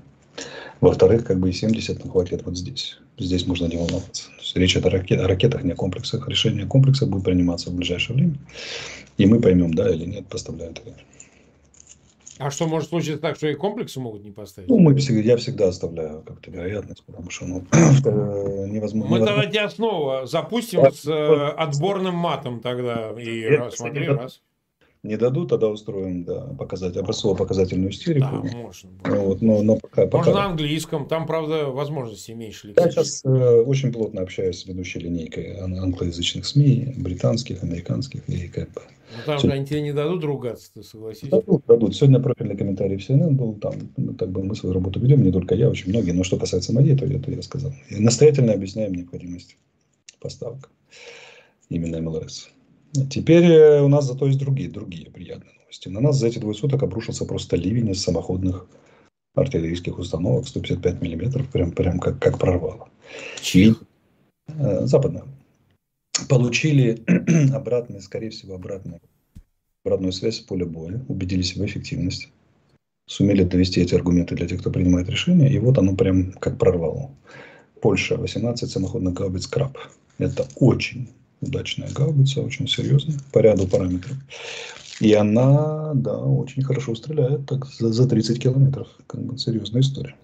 Во-вторых, 0.80 1.26
как 1.26 1.40
бы 1.40 1.50
и 1.50 1.54
70 1.54 2.10
хватит 2.10 2.44
вот 2.46 2.58
здесь. 2.58 3.00
Здесь 3.18 3.46
можно 3.46 3.66
не 3.68 3.78
волноваться. 3.78 4.30
То 4.30 4.42
есть 4.42 4.56
речь 4.56 4.74
идет 4.74 4.88
о, 4.88 4.90
ракет, 4.90 5.20
о 5.20 5.28
ракетах, 5.28 5.64
не 5.64 5.72
о 5.72 5.76
комплексах. 5.76 6.28
Решение 6.28 6.66
комплекса 6.66 7.06
будет 7.06 7.24
приниматься 7.24 7.70
в 7.70 7.76
ближайшее 7.76 8.16
время. 8.16 8.36
И 9.18 9.26
мы 9.28 9.40
поймем, 9.40 9.74
да 9.74 9.90
или 9.94 10.06
нет, 10.06 10.28
поставляют 10.28 10.84
ли. 10.86 10.94
А 12.42 12.50
что 12.50 12.68
может 12.68 12.90
случиться 12.90 13.22
так, 13.22 13.36
что 13.36 13.48
и 13.48 13.54
комплексы 13.54 14.00
могут 14.00 14.24
не 14.24 14.32
поставить? 14.32 14.68
Ну, 14.68 14.80
мы 14.80 14.96
всегда, 14.96 15.22
я 15.22 15.38
всегда 15.38 15.68
оставляю 15.68 16.24
как-то 16.24 16.50
вероятность, 16.50 17.04
потому 17.06 17.30
что 17.30 17.46
ну, 17.46 17.64
невозможно. 18.68 19.36
Мы 19.36 19.46
тебя 19.46 19.70
снова 19.70 20.26
запустим 20.26 20.92
с 20.92 21.06
э, 21.06 21.50
отборным 21.56 22.16
матом 22.16 22.60
тогда. 22.60 23.12
И 23.12 23.46
раз, 23.46 23.76
смотри, 23.76 24.08
раз. 24.08 24.42
Не 25.04 25.18
дадут, 25.18 25.50
тогда 25.50 25.68
устроим, 25.68 26.24
да, 26.26 26.42
показать 26.60 26.96
образцово-показательную 26.96 27.90
истерику. 27.90 28.44
Да, 28.44 28.58
можно. 28.58 28.90
Вот, 29.04 29.42
но, 29.42 29.64
но 29.64 29.78
пока, 29.78 30.06
пока... 30.06 30.18
Можно 30.18 30.34
на 30.34 30.46
английском, 30.46 31.08
там, 31.08 31.26
правда, 31.26 31.66
возможности 31.68 32.34
меньше. 32.34 32.72
Я 32.78 32.92
сейчас 32.92 33.26
э, 33.26 33.62
очень 33.62 33.92
плотно 33.92 34.22
общаюсь 34.22 34.60
с 34.60 34.66
ведущей 34.68 35.00
линейкой 35.00 35.58
англоязычных 35.58 36.46
СМИ, 36.46 36.94
британских, 36.98 37.64
американских, 37.64 38.30
и 38.30 38.48
как 38.48 38.72
бы 38.74 38.82
ну, 39.18 39.24
там 39.26 39.40
же 39.40 39.52
они 39.52 39.66
тебе 39.66 39.82
не 39.82 39.92
дадут 39.92 40.24
ругаться, 40.24 40.72
ты 40.74 40.84
согласись? 40.84 41.30
Дадут, 41.30 41.66
дадут. 41.66 41.96
Сегодня 41.96 42.20
профильный 42.20 42.56
комментарий 42.56 42.98
в 42.98 43.10
CNN 43.10 43.32
был, 43.32 43.56
там, 43.56 43.74
ну, 43.98 44.14
как 44.14 44.30
бы 44.30 44.44
мы 44.44 44.56
свою 44.56 44.74
работу 44.74 45.00
ведем, 45.00 45.24
не 45.24 45.32
только 45.32 45.56
я, 45.56 45.70
очень 45.70 45.90
многие, 45.90 46.12
но 46.12 46.24
что 46.24 46.38
касается 46.38 46.74
моей, 46.74 46.96
то 46.96 47.06
я, 47.06 47.20
то 47.20 47.32
я 47.32 47.42
сказал. 47.42 47.74
И 47.90 48.00
настоятельно 48.00 48.54
объясняем 48.54 48.94
необходимость 48.94 49.58
поставок 50.20 50.70
именно 51.70 52.02
МЛРС. 52.02 52.50
Теперь 53.10 53.46
э, 53.46 53.82
у 53.82 53.88
нас 53.88 54.06
зато 54.06 54.28
есть 54.28 54.40
другие, 54.40 54.70
другие 54.70 55.10
приятные 55.10 55.54
новости. 55.60 55.88
На 55.88 56.02
нас 56.02 56.18
за 56.18 56.28
эти 56.28 56.40
двое 56.40 56.56
суток 56.56 56.84
обрушился 56.84 57.26
просто 57.26 57.56
ливень 57.56 57.90
из 57.90 58.02
самоходных 58.02 58.68
артиллерийских 59.36 59.98
установок 59.98 60.48
155 60.48 61.02
миллиметров, 61.02 61.50
прям, 61.50 61.72
прям 61.72 62.00
как, 62.00 62.20
как 62.20 62.38
прорвало. 62.38 62.90
Чьи? 63.42 63.76
Э, 64.48 64.86
западная 64.86 65.24
получили 66.28 67.02
обратную, 67.54 68.02
скорее 68.02 68.30
всего, 68.30 68.56
обратную, 68.56 69.00
обратную 69.84 70.12
связь 70.12 70.38
с 70.38 70.40
поля 70.40 70.66
боя, 70.66 71.04
убедились 71.08 71.56
в 71.56 71.66
эффективности 71.66 72.30
сумели 73.12 73.44
довести 73.44 73.82
эти 73.82 73.94
аргументы 73.94 74.36
для 74.36 74.48
тех, 74.48 74.62
кто 74.62 74.72
принимает 74.72 75.10
решения, 75.10 75.52
и 75.52 75.60
вот 75.60 75.78
оно 75.78 75.96
прям 75.96 76.32
как 76.34 76.58
прорвало. 76.58 77.12
Польша, 77.82 78.16
18 78.16 78.70
самоходных 78.70 79.14
гаубиц 79.14 79.48
«Краб». 79.48 79.78
Это 80.18 80.48
очень 80.56 81.10
удачная 81.42 81.90
гаубица, 81.92 82.42
очень 82.42 82.68
серьезная, 82.68 83.20
по 83.32 83.40
ряду 83.40 83.68
параметров. 83.68 84.16
И 85.00 85.14
она, 85.14 85.94
да, 85.96 86.18
очень 86.18 86.62
хорошо 86.64 86.94
стреляет, 86.96 87.48
так 87.48 87.66
за, 87.66 87.92
за 87.92 88.08
30 88.08 88.42
километров. 88.42 88.88
Как 89.08 89.22
бы 89.24 89.38
серьезная 89.38 89.82
история. 89.82 90.16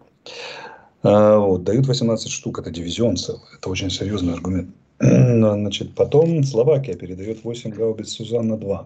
А, 1.04 1.38
вот, 1.40 1.64
дают 1.64 1.88
18 1.88 2.30
штук, 2.30 2.60
это 2.60 2.70
дивизион 2.70 3.18
целый, 3.18 3.42
это 3.58 3.70
очень 3.70 3.90
серьезный 3.90 4.34
аргумент. 4.34 4.70
Значит, 5.00 5.96
потом 5.96 6.44
Словакия 6.44 6.96
передает 6.96 7.44
8 7.44 7.72
гаубиц 7.72 8.20
Сузанна-2. 8.20 8.86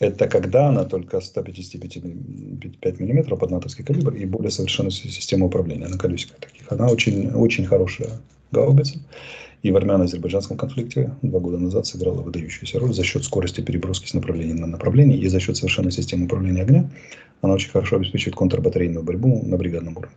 Это 0.00 0.28
когда 0.28 0.68
она 0.68 0.84
только 0.84 1.20
155 1.20 3.00
миллиметров 3.00 3.38
под 3.38 3.50
натовский 3.50 3.84
калибр 3.84 4.14
и 4.14 4.26
более 4.26 4.50
совершенная 4.50 4.90
система 4.92 5.46
управления 5.46 5.88
на 5.88 5.98
колесиках 5.98 6.38
таких. 6.38 6.70
Она 6.70 6.86
очень, 6.88 7.30
очень 7.32 7.66
хорошая 7.66 8.10
гаубица. 8.50 8.98
И 9.62 9.72
в 9.72 9.76
армяно-азербайджанском 9.76 10.56
конфликте 10.56 11.14
два 11.22 11.40
года 11.40 11.58
назад 11.58 11.86
сыграла 11.86 12.22
выдающуюся 12.22 12.78
роль 12.78 12.94
за 12.94 13.02
счет 13.02 13.24
скорости 13.24 13.60
переброски 13.60 14.06
с 14.06 14.14
направления 14.14 14.54
на 14.54 14.68
направление 14.68 15.18
и 15.18 15.26
за 15.28 15.40
счет 15.40 15.56
совершенной 15.56 15.90
системы 15.90 16.26
управления 16.26 16.62
огня. 16.62 16.88
Она 17.42 17.54
очень 17.54 17.70
хорошо 17.70 17.96
обеспечивает 17.96 18.36
контрбатарейную 18.36 19.04
борьбу 19.04 19.42
на 19.44 19.56
бригадном 19.56 19.96
уровне. 19.96 20.16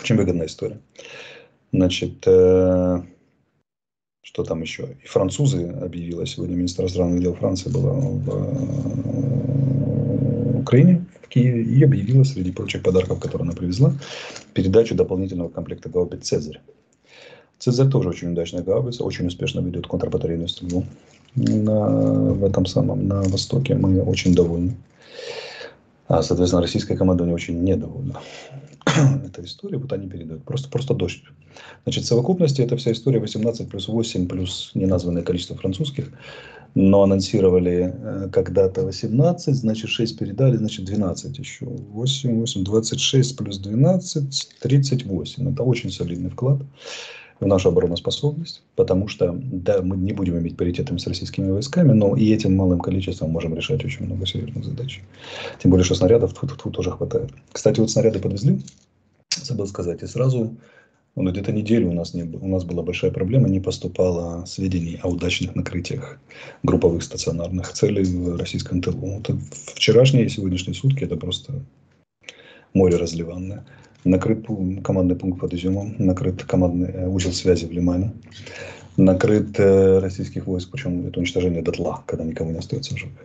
Очень 0.00 0.16
выгодная 0.16 0.46
история. 0.46 0.78
Значит, 1.72 2.24
э, 2.26 3.02
что 4.22 4.44
там 4.44 4.62
еще? 4.62 4.96
И 5.02 5.06
французы 5.06 5.66
объявила 5.68 6.24
сегодня, 6.26 6.54
министр 6.54 6.82
иностранных 6.82 7.20
дел 7.20 7.34
Франции 7.34 7.70
была 7.70 7.92
в 7.92 8.30
э, 10.54 10.58
Украине, 10.60 11.04
в 11.22 11.28
Киеве, 11.28 11.62
и 11.62 11.82
объявила 11.82 12.24
среди 12.24 12.52
прочих 12.52 12.82
подарков, 12.82 13.20
которые 13.20 13.46
она 13.46 13.56
привезла, 13.56 13.92
передачу 14.54 14.94
дополнительного 14.94 15.48
комплекта 15.48 15.88
гаубиц 15.88 16.26
«Цезарь». 16.28 16.60
«Цезарь» 17.58 17.88
тоже 17.88 18.08
очень 18.08 18.32
удачная 18.32 18.62
гаубица, 18.62 19.04
очень 19.04 19.26
успешно 19.26 19.60
ведет 19.60 19.86
контрбатарейную 19.86 20.48
стрельбу 20.48 20.84
на, 21.34 21.88
в 22.32 22.44
этом 22.44 22.66
самом, 22.66 23.08
на 23.08 23.22
Востоке. 23.22 23.74
Мы 23.74 24.00
очень 24.02 24.34
довольны. 24.34 24.76
А, 26.06 26.22
соответственно, 26.22 26.62
российское 26.62 26.96
командование 26.96 27.34
очень 27.34 27.62
недовольно 27.62 28.20
этой 29.26 29.44
истории. 29.44 29.76
Вот 29.76 29.92
они 29.92 30.08
передают. 30.08 30.44
Просто, 30.44 30.70
просто 30.70 30.94
дождь. 30.94 31.22
Значит, 31.84 32.04
в 32.04 32.06
совокупности 32.06 32.62
эта 32.62 32.76
вся 32.76 32.92
история 32.92 33.18
18 33.18 33.68
плюс 33.68 33.88
8 33.88 34.28
плюс 34.28 34.70
неназванное 34.74 35.22
количество 35.22 35.56
французских. 35.56 36.10
Но 36.74 37.02
анонсировали 37.02 37.94
э, 37.94 38.28
когда-то 38.30 38.84
18, 38.84 39.54
значит 39.54 39.90
6 39.90 40.18
передали, 40.18 40.56
значит 40.56 40.84
12 40.84 41.38
еще. 41.38 41.64
8, 41.64 42.38
8, 42.38 42.64
26 42.64 43.36
плюс 43.36 43.58
12, 43.58 44.50
38. 44.60 45.52
Это 45.52 45.62
очень 45.62 45.90
солидный 45.90 46.30
вклад 46.30 46.62
в 47.40 47.46
нашу 47.46 47.68
обороноспособность, 47.68 48.62
потому 48.74 49.08
что, 49.08 49.32
да, 49.32 49.80
мы 49.82 49.96
не 49.96 50.12
будем 50.12 50.38
иметь 50.38 50.56
паритетом 50.56 50.98
с 50.98 51.06
российскими 51.06 51.50
войсками, 51.50 51.92
но 51.92 52.16
и 52.16 52.32
этим 52.32 52.56
малым 52.56 52.80
количеством 52.80 53.30
можем 53.30 53.54
решать 53.54 53.84
очень 53.84 54.06
много 54.06 54.26
серьезных 54.26 54.64
задач. 54.64 55.00
Тем 55.62 55.70
более, 55.70 55.84
что 55.84 55.94
снарядов 55.94 56.34
тут, 56.34 56.56
тут 56.60 56.74
тоже 56.74 56.90
хватает. 56.90 57.30
Кстати, 57.52 57.80
вот 57.80 57.90
снаряды 57.90 58.18
подвезли, 58.18 58.60
забыл 59.42 59.66
сказать, 59.66 60.02
и 60.02 60.06
сразу 60.06 60.56
ну, 61.14 61.30
где-то 61.30 61.52
неделю 61.52 61.90
у 61.90 61.92
нас, 61.92 62.14
не, 62.14 62.22
у 62.22 62.46
нас 62.46 62.64
была 62.64 62.82
большая 62.82 63.10
проблема, 63.10 63.48
не 63.48 63.60
поступало 63.60 64.44
сведений 64.44 65.00
о 65.02 65.08
удачных 65.08 65.54
накрытиях 65.54 66.18
групповых 66.62 67.02
стационарных 67.02 67.72
целей 67.72 68.04
в 68.04 68.36
российском 68.36 68.80
тылу. 68.80 69.18
Вот 69.18 69.30
вчерашние 69.74 70.26
и 70.26 70.28
сегодняшние 70.28 70.74
сутки 70.74 71.04
это 71.04 71.16
просто 71.16 71.54
море 72.74 72.96
разливанное 72.96 73.64
накрыт 74.04 74.46
командный 74.82 75.16
пункт 75.16 75.40
под 75.40 75.54
Изюмом, 75.54 75.94
накрыт 75.98 76.42
командный 76.44 76.90
э, 76.90 77.08
узел 77.08 77.32
связи 77.32 77.66
в 77.66 77.72
Лимане, 77.72 78.12
накрыт 78.96 79.58
э, 79.58 79.98
российских 79.98 80.46
войск, 80.46 80.70
причем 80.70 81.06
это 81.06 81.18
уничтожение 81.18 81.62
дотла, 81.62 82.02
когда 82.06 82.24
никого 82.24 82.50
не 82.50 82.58
остается 82.58 82.94
в 82.94 82.98
живых. 82.98 83.16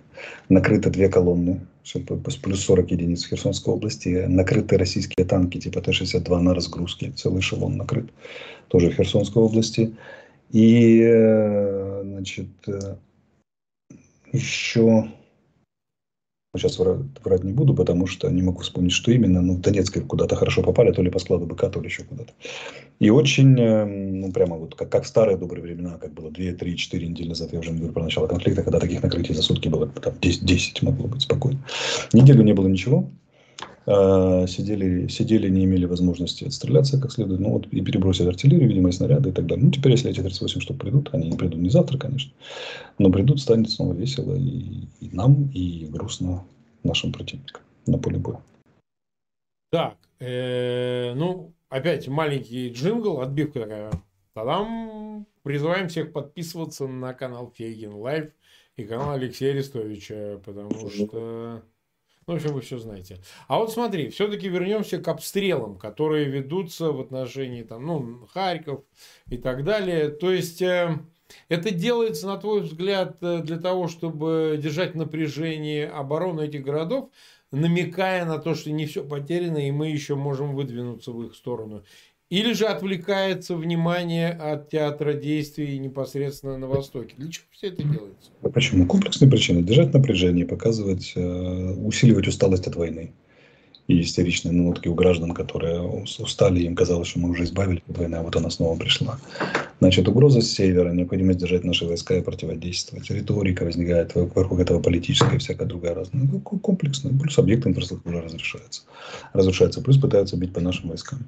Две 0.91 1.09
колонны, 1.09 1.61
плюс 2.41 2.61
40 2.61 2.91
единиц 2.91 3.23
в 3.23 3.29
Херсонской 3.29 3.73
области, 3.73 4.25
накрыты 4.27 4.77
российские 4.77 5.25
танки 5.25 5.59
типа 5.59 5.81
Т-62 5.81 6.39
на 6.39 6.53
разгрузке, 6.53 7.11
целый 7.11 7.39
эшелон 7.39 7.77
накрыт, 7.77 8.09
тоже 8.67 8.89
в 8.89 8.95
Херсонской 8.95 9.41
области. 9.41 9.95
И, 10.51 11.01
э, 11.01 12.01
значит, 12.03 12.47
еще 14.31 15.07
Сейчас 16.55 16.77
врать 16.77 17.43
не 17.43 17.51
буду, 17.51 17.73
потому 17.73 18.05
что 18.05 18.29
не 18.29 18.43
могу 18.43 18.61
вспомнить, 18.61 18.91
что 18.91 19.11
именно. 19.11 19.41
Ну, 19.41 19.55
в 19.55 19.61
Донецке 19.61 20.01
куда-то 20.01 20.35
хорошо 20.35 20.61
попали, 20.61 20.91
то 20.91 21.01
ли 21.01 21.09
по 21.09 21.17
складу 21.17 21.47
БК, 21.47 21.67
то 21.67 21.79
ли 21.79 21.87
еще 21.87 22.03
куда-то. 22.03 22.31
И 22.99 23.09
очень, 23.09 23.59
эм, 23.59 24.19
ну, 24.19 24.31
прямо 24.31 24.57
вот 24.57 24.75
как, 24.75 24.91
как 24.91 25.03
в 25.05 25.07
старые 25.07 25.35
добрые 25.35 25.63
времена, 25.63 25.97
как 25.97 26.13
было 26.13 26.29
2, 26.29 26.51
3, 26.53 26.77
4 26.77 27.07
недели 27.07 27.29
назад, 27.29 27.53
я 27.53 27.59
уже 27.59 27.71
не 27.71 27.77
говорю 27.77 27.93
про 27.93 28.03
начало 28.03 28.27
конфликта, 28.27 28.61
когда 28.61 28.79
таких 28.79 29.01
накрытий 29.01 29.33
за 29.33 29.41
сутки 29.41 29.67
было 29.67 29.87
там, 29.87 30.13
10, 30.21 30.45
10 30.45 30.83
могло 30.83 31.07
быть 31.07 31.23
спокойно. 31.23 31.59
Неделю 32.13 32.43
не 32.43 32.53
было 32.53 32.67
ничего. 32.67 33.09
А, 33.85 34.47
сидели, 34.47 35.07
сидели, 35.07 35.49
не 35.49 35.65
имели 35.65 35.85
возможности 35.85 36.45
отстреляться 36.45 36.99
как 36.99 37.11
следует, 37.11 37.41
ну 37.41 37.51
вот 37.51 37.67
и 37.67 37.81
перебросили 37.81 38.29
артиллерию, 38.29 38.69
видимо, 38.69 38.89
и 38.89 38.93
снаряды 38.93 39.29
и 39.29 39.31
так 39.33 39.45
далее. 39.45 39.65
Ну, 39.65 39.71
теперь, 39.71 39.91
если 39.91 40.09
эти 40.09 40.21
38 40.21 40.61
штук 40.61 40.77
придут, 40.79 41.09
они 41.13 41.29
не 41.29 41.37
придут 41.37 41.59
не 41.59 41.69
завтра, 41.69 41.97
конечно, 41.97 42.31
но 42.97 43.11
придут, 43.11 43.41
станет 43.41 43.69
снова 43.69 43.93
весело 43.93 44.35
и, 44.35 44.85
и 45.01 45.09
нам, 45.11 45.49
и 45.53 45.85
грустно 45.87 46.45
нашим 46.83 47.11
противникам 47.11 47.61
на 47.85 47.97
поле 47.97 48.19
боя. 48.19 48.41
Так, 49.69 49.97
э, 50.19 51.13
ну, 51.15 51.53
опять 51.67 52.07
маленький 52.07 52.69
джингл, 52.69 53.19
отбивка 53.19 53.61
такая. 53.61 53.91
Тогда 54.33 54.65
призываем 55.43 55.89
всех 55.89 56.13
подписываться 56.13 56.87
на 56.87 57.13
канал 57.13 57.51
Фейгин 57.55 57.93
Лайв 57.93 58.31
и 58.77 58.83
канал 58.85 59.11
Алексея 59.11 59.51
Арестовича, 59.51 60.39
потому 60.45 60.89
что 60.89 61.63
ну, 62.27 62.33
в 62.33 62.37
общем, 62.37 62.53
вы 62.53 62.61
все 62.61 62.77
знаете. 62.77 63.19
А 63.47 63.59
вот 63.59 63.71
смотри, 63.71 64.09
все-таки 64.09 64.47
вернемся 64.47 64.97
к 64.97 65.07
обстрелам, 65.07 65.77
которые 65.77 66.25
ведутся 66.25 66.91
в 66.91 66.99
отношении 67.01 67.63
там, 67.63 67.85
ну, 67.85 68.27
Харьков 68.33 68.81
и 69.29 69.37
так 69.37 69.63
далее. 69.63 70.09
То 70.09 70.31
есть, 70.31 70.61
э, 70.61 70.99
это 71.49 71.71
делается, 71.71 72.27
на 72.27 72.37
твой 72.37 72.61
взгляд, 72.61 73.17
э, 73.21 73.41
для 73.43 73.57
того, 73.57 73.87
чтобы 73.87 74.59
держать 74.61 74.95
напряжение 74.95 75.87
обороны 75.87 76.45
этих 76.45 76.63
городов, 76.63 77.09
намекая 77.51 78.25
на 78.25 78.39
то, 78.39 78.55
что 78.55 78.71
не 78.71 78.85
все 78.85 79.03
потеряно, 79.03 79.57
и 79.57 79.71
мы 79.71 79.89
еще 79.89 80.15
можем 80.15 80.55
выдвинуться 80.55 81.11
в 81.11 81.23
их 81.23 81.35
сторону. 81.35 81.83
Или 82.33 82.53
же 82.53 82.65
отвлекается 82.65 83.55
внимание 83.55 84.31
от 84.31 84.71
театра 84.71 85.13
действий 85.13 85.77
непосредственно 85.77 86.57
на 86.57 86.65
Востоке. 86.65 87.13
Для 87.15 87.29
чего 87.29 87.45
все 87.51 87.67
это 87.67 87.83
делается? 87.83 88.31
А 88.41 88.49
почему? 88.49 88.87
Комплексные 88.87 89.29
причины. 89.29 89.61
Держать 89.61 89.93
напряжение, 89.93 90.43
показывать, 90.43 91.13
э, 91.15 91.73
усиливать 91.73 92.27
усталость 92.27 92.65
от 92.65 92.75
войны. 92.75 93.13
И 93.87 94.01
истеричные 94.01 94.51
нотки 94.51 94.87
у 94.87 94.95
граждан, 94.95 95.35
которые 95.35 95.79
устали, 95.79 96.61
им 96.61 96.75
казалось, 96.75 97.09
что 97.09 97.19
мы 97.19 97.29
уже 97.29 97.43
избавились 97.43 97.83
от 97.87 97.99
войны, 97.99 98.15
а 98.15 98.23
вот 98.23 98.35
она 98.35 98.49
снова 98.49 98.79
пришла. 98.79 99.19
Значит, 99.79 100.07
угроза 100.07 100.41
с 100.41 100.49
севера, 100.49 100.91
необходимость 100.91 101.37
держать 101.37 101.63
наши 101.63 101.85
войска 101.85 102.15
и 102.15 102.23
противодействовать. 102.23 103.11
Риторика 103.11 103.63
возникает 103.63 104.15
вокруг 104.15 104.59
этого 104.59 104.81
политическая 104.81 105.35
и 105.35 105.39
всякая 105.39 105.67
другая 105.67 105.93
разная. 105.93 106.23
Ну, 106.23 106.39
комплексная. 106.39 107.13
Плюс 107.13 107.37
объект 107.37 107.67
инфраструктуры 107.67 108.21
разрешается. 108.21 108.81
Разрушается. 109.33 109.81
Плюс 109.81 109.99
пытаются 109.99 110.35
бить 110.35 110.51
по 110.51 110.61
нашим 110.61 110.89
войскам 110.89 111.27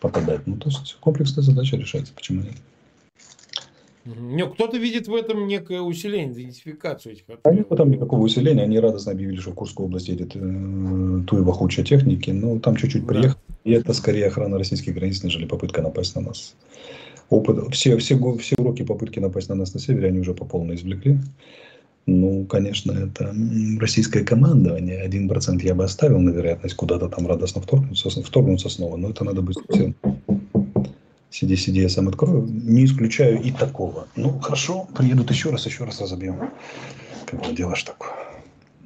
попадать. 0.00 0.46
Ну, 0.46 0.56
то 0.56 0.68
есть 0.68 0.96
комплексная 1.00 1.44
задача 1.44 1.76
решается. 1.76 2.12
Почему 2.14 2.42
нет? 2.42 2.54
Но 4.16 4.48
кто-то 4.48 4.78
видит 4.78 5.06
в 5.06 5.14
этом 5.14 5.46
некое 5.46 5.80
усиление, 5.80 6.32
идентификацию 6.32 7.12
этих 7.12 7.24
А 7.42 7.52
нет 7.52 7.68
там 7.68 7.90
никакого 7.90 8.22
усиления. 8.22 8.62
Они 8.62 8.78
радостно 8.78 9.12
объявили, 9.12 9.38
что 9.38 9.50
в 9.50 9.54
Курской 9.54 9.84
области 9.84 10.10
едет 10.10 10.34
э, 10.34 11.22
Туева 11.26 11.52
худшая 11.52 11.84
техники. 11.84 12.30
Но 12.30 12.58
там 12.58 12.76
чуть-чуть 12.76 13.04
да. 13.04 13.08
приехали. 13.08 13.36
И 13.64 13.72
это 13.72 13.92
скорее 13.92 14.28
охрана 14.28 14.56
российских 14.56 14.94
границ, 14.94 15.22
нежели 15.22 15.44
попытка 15.44 15.82
напасть 15.82 16.14
на 16.14 16.22
нас. 16.22 16.54
Опыт, 17.28 17.74
все, 17.74 17.98
все, 17.98 18.16
все 18.36 18.56
уроки 18.56 18.82
попытки 18.82 19.18
напасть 19.18 19.50
на 19.50 19.54
нас 19.54 19.74
на 19.74 19.80
севере, 19.80 20.08
они 20.08 20.20
уже 20.20 20.32
по 20.32 20.46
полной 20.46 20.76
извлекли. 20.76 21.18
Ну, 22.10 22.46
конечно, 22.46 22.92
это 22.92 23.34
российское 23.78 24.24
командование. 24.24 25.02
Один 25.02 25.28
процент 25.28 25.62
я 25.62 25.74
бы 25.74 25.84
оставил 25.84 26.18
на 26.20 26.30
вероятность 26.30 26.74
куда-то 26.74 27.10
там 27.10 27.26
радостно 27.26 27.60
вторгнуться, 27.60 28.08
вторгнуться 28.08 28.70
снова. 28.70 28.96
Но 28.96 29.10
это 29.10 29.24
надо 29.24 29.42
быть 29.42 29.58
совсем... 29.66 29.94
Сиди, 31.30 31.56
сиди, 31.56 31.82
я 31.82 31.90
сам 31.90 32.08
открою. 32.08 32.48
Не 32.48 32.86
исключаю 32.86 33.42
и 33.42 33.50
такого. 33.50 34.08
Ну, 34.16 34.38
хорошо, 34.38 34.88
приедут 34.96 35.30
еще 35.30 35.50
раз, 35.50 35.66
еще 35.66 35.84
раз 35.84 36.00
разобьем. 36.00 36.36
Как 37.26 37.46
бы 37.46 37.54
дело 37.54 37.76
ж 37.76 37.82
такое. 37.82 38.12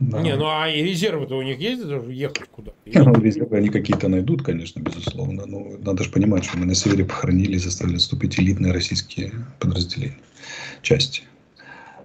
Да. 0.01 0.21
Не, 0.21 0.35
ну 0.35 0.47
а 0.49 0.69
резервы-то 0.69 1.37
у 1.37 1.43
них 1.43 1.61
есть 1.61 1.85
ехать 2.09 2.49
куда? 2.51 2.73
Ну, 2.93 3.15
резервы 3.21 3.57
они 3.57 3.69
какие-то 3.69 4.09
найдут, 4.09 4.43
конечно, 4.43 4.81
безусловно. 4.81 5.47
Но 5.47 5.77
надо 5.79 6.03
же 6.03 6.11
понимать, 6.11 6.45
что 6.45 6.59
мы 6.59 6.67
на 6.67 6.75
севере 6.75 7.05
похоронили 7.05 7.55
и 7.55 7.59
заставили 7.59 7.95
отступить 7.95 8.41
элитные 8.41 8.73
российские 8.73 9.31
подразделения, 9.61 10.19
части. 10.83 11.23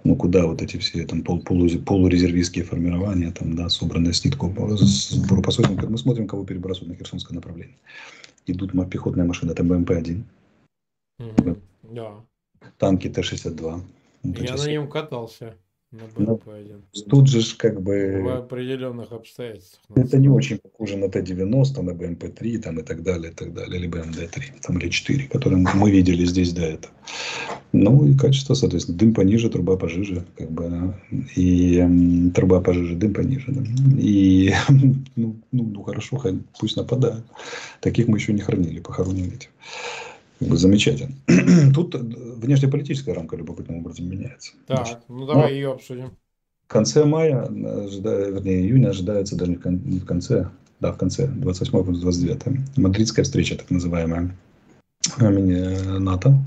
Ну, 0.04 0.16
куда 0.16 0.46
вот 0.46 0.62
эти 0.62 0.76
все 0.76 1.04
там 1.04 1.22
пол, 1.22 1.40
полу, 1.40 1.68
полурезервистские 1.84 2.64
формирования, 2.64 3.30
там, 3.30 3.54
да, 3.54 3.68
собранные 3.68 4.12
с 4.12 4.24
нитку 4.24 4.52
сбору 4.76 5.42
посольников. 5.42 5.90
Мы 5.90 5.98
смотрим, 5.98 6.26
кого 6.26 6.44
перебрасывают 6.44 6.90
на 6.90 6.96
Херсонское 6.96 7.34
направление. 7.34 7.76
Идут 8.46 8.72
пехотные 8.90 9.26
машины, 9.26 9.52
это 9.52 9.62
БМП-1. 9.62 10.22
Угу. 11.20 11.56
Да. 11.82 12.14
Танки 12.78 13.08
Т-62. 13.08 13.80
Вот 14.22 14.38
Я 14.38 14.56
на 14.56 14.70
нем 14.70 14.88
катался. 14.88 15.56
На 15.90 16.02
ну, 16.18 16.38
тут 17.08 17.28
же 17.28 17.40
как 17.56 17.80
бы... 17.80 18.20
В 18.22 18.28
определенных 18.36 19.10
обстоятельствах. 19.10 19.96
Это 19.96 20.18
не 20.18 20.28
очень 20.28 20.58
похоже 20.58 20.98
на 20.98 21.08
Т-90, 21.08 21.80
на 21.80 21.92
БМП-3 21.92 22.58
там, 22.58 22.78
и 22.78 22.82
так 22.82 23.02
далее, 23.02 23.32
и 23.32 23.34
так 23.34 23.54
далее, 23.54 23.80
или 23.80 23.88
БМД-3, 23.88 24.60
там, 24.60 24.78
или 24.78 24.90
4, 24.90 25.28
которые 25.28 25.64
мы 25.74 25.90
видели 25.90 26.26
здесь 26.26 26.52
до 26.52 26.62
этого. 26.62 26.92
Ну 27.72 28.06
и 28.06 28.14
качество, 28.14 28.52
соответственно, 28.52 28.98
дым 28.98 29.14
пониже, 29.14 29.48
труба 29.48 29.78
пожиже, 29.78 30.26
как 30.36 30.50
бы, 30.50 30.94
и 31.36 31.78
э, 31.78 32.30
труба 32.34 32.60
пожиже, 32.60 32.94
дым 32.94 33.14
пониже. 33.14 33.46
Да. 33.48 33.62
И 33.98 34.52
ну, 34.68 34.94
ну, 35.16 35.36
ну 35.52 35.82
хорошо, 35.84 36.22
пусть 36.60 36.76
нападают. 36.76 37.24
Таких 37.80 38.08
мы 38.08 38.18
еще 38.18 38.34
не 38.34 38.42
хранили, 38.42 38.80
похороним 38.80 39.28
этих 39.28 39.48
замечательно. 40.40 41.14
Тут 41.74 41.94
внешнеполитическая 41.94 43.14
рамка 43.14 43.36
любопытным 43.36 43.78
образом 43.78 44.08
меняется. 44.08 44.52
Так, 44.66 44.86
Значит, 44.86 44.98
ну 45.08 45.26
давай 45.26 45.54
ее 45.54 45.72
обсудим. 45.72 46.10
В 46.64 46.70
конце 46.70 47.04
мая, 47.04 47.44
ожидая, 47.44 48.30
вернее, 48.30 48.60
июня 48.60 48.88
ожидается 48.90 49.36
даже 49.36 49.52
не 49.52 50.00
в 50.00 50.04
конце, 50.04 50.50
да, 50.80 50.92
в 50.92 50.98
конце, 50.98 51.26
28-29, 51.26 52.58
мадридская 52.76 53.24
встреча, 53.24 53.56
так 53.56 53.70
называемая, 53.70 54.36
НАТО, 55.18 56.38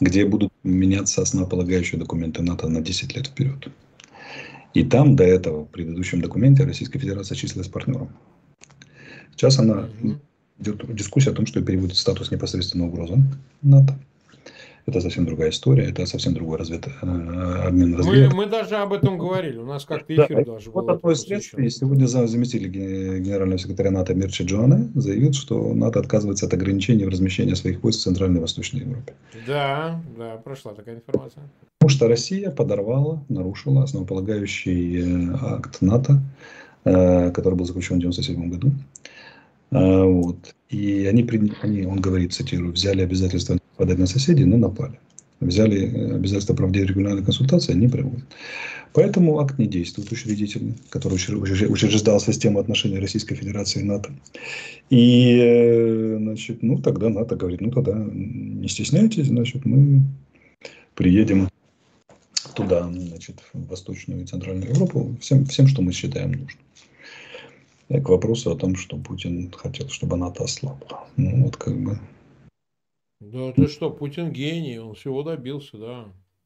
где 0.00 0.24
будут 0.24 0.52
меняться 0.62 1.22
основополагающие 1.22 1.98
документы 1.98 2.42
НАТО 2.42 2.68
на 2.68 2.80
10 2.80 3.16
лет 3.16 3.26
вперед. 3.26 3.68
И 4.74 4.84
там 4.84 5.16
до 5.16 5.24
этого, 5.24 5.64
в 5.64 5.68
предыдущем 5.68 6.20
документе, 6.20 6.64
Российская 6.64 6.98
Федерация 7.00 7.34
числилась 7.34 7.68
партнером. 7.68 8.10
Сейчас 9.32 9.58
она 9.58 9.88
идет 10.58 10.94
дискуссия 10.94 11.30
о 11.30 11.34
том, 11.34 11.46
что 11.46 11.62
переводит 11.62 11.96
статус 11.96 12.30
непосредственно 12.30 12.86
угрозы 12.86 13.16
НАТО. 13.62 13.98
Это 14.86 15.02
совсем 15.02 15.26
другая 15.26 15.50
история, 15.50 15.90
это 15.90 16.06
совсем 16.06 16.32
другой 16.32 16.56
развед, 16.56 16.86
э, 16.86 17.06
обмен 17.66 17.94
разведок. 17.94 18.32
Мы, 18.32 18.44
мы 18.44 18.46
даже 18.46 18.76
об 18.76 18.94
этом 18.94 19.18
говорили, 19.18 19.58
у 19.58 19.66
нас 19.66 19.84
как-то 19.84 20.14
эфир 20.14 20.46
да, 20.46 20.54
даже 20.54 20.70
вот 20.70 20.86
был. 20.86 20.92
Вот 20.92 20.96
одно 20.96 21.10
из 21.10 21.20
следствий. 21.20 21.68
Сегодня 21.68 22.06
заместитель 22.06 22.68
генерального 22.68 23.58
секретаря 23.58 23.90
НАТО 23.90 24.14
Мирчи 24.14 24.44
Джоане 24.44 24.88
заявил, 24.94 25.34
что 25.34 25.74
НАТО 25.74 26.00
отказывается 26.00 26.46
от 26.46 26.54
ограничений 26.54 27.04
в 27.04 27.10
размещении 27.10 27.52
своих 27.52 27.82
войск 27.82 28.00
в 28.00 28.02
Центральной 28.04 28.38
и 28.38 28.40
Восточной 28.40 28.80
Европе. 28.80 29.12
Да, 29.46 30.02
да, 30.16 30.38
прошла 30.38 30.72
такая 30.72 30.94
информация. 30.94 31.42
Потому 31.78 31.90
что 31.90 32.08
Россия 32.08 32.50
подорвала, 32.50 33.22
нарушила 33.28 33.82
основополагающий 33.82 35.02
э, 35.02 35.36
акт 35.42 35.82
НАТО, 35.82 36.22
э, 36.84 37.30
который 37.32 37.56
был 37.56 37.66
заключен 37.66 37.96
в 37.96 38.08
1997 38.08 38.50
году 38.50 38.72
а, 39.70 40.04
вот. 40.04 40.54
И 40.70 41.06
они, 41.06 41.26
они, 41.62 41.86
он 41.86 42.00
говорит, 42.00 42.32
цитирую, 42.32 42.72
взяли 42.72 43.02
обязательство 43.02 43.54
нападать 43.54 43.98
на 43.98 44.06
соседей, 44.06 44.44
но 44.44 44.56
напали. 44.56 44.98
Взяли 45.40 45.86
э, 45.86 46.14
обязательство 46.16 46.54
проводить 46.54 46.88
регулярные 46.88 47.24
консультации, 47.24 47.72
они 47.72 47.88
проводят. 47.88 48.24
Поэтому 48.92 49.38
акт 49.38 49.58
не 49.58 49.66
действует 49.66 50.10
учредительный, 50.10 50.74
который 50.90 51.14
учреждал 51.14 52.20
систему 52.20 52.58
отношений 52.58 52.98
Российской 52.98 53.34
Федерации 53.36 53.80
и 53.80 53.84
НАТО. 53.84 54.10
И, 54.90 55.38
э, 55.40 56.16
значит, 56.18 56.62
ну, 56.62 56.78
тогда 56.78 57.08
НАТО 57.08 57.36
говорит, 57.36 57.60
ну, 57.60 57.70
тогда 57.70 57.94
не 57.94 58.68
стесняйтесь, 58.68 59.26
значит, 59.26 59.64
мы 59.64 60.02
приедем 60.94 61.48
туда, 62.54 62.90
значит, 62.90 63.36
в 63.52 63.68
Восточную 63.68 64.22
и 64.22 64.26
Центральную 64.26 64.70
Европу, 64.70 65.16
всем, 65.20 65.44
всем 65.46 65.68
что 65.68 65.82
мы 65.82 65.92
считаем 65.92 66.32
нужным 66.32 66.58
к 67.88 68.08
вопросу 68.08 68.50
о 68.50 68.56
том, 68.56 68.76
что 68.76 68.96
Путин 68.96 69.50
хотел, 69.52 69.88
чтобы 69.88 70.16
НАТО 70.16 70.44
ослабла. 70.44 71.06
Ну, 71.16 71.44
вот 71.44 71.56
как 71.56 71.78
бы. 71.78 71.98
Да 73.20 73.52
ты 73.52 73.66
что, 73.66 73.90
Путин 73.90 74.30
гений, 74.30 74.78
он 74.78 74.94
всего 74.94 75.22
добился, 75.22 75.78
да. 75.78 76.04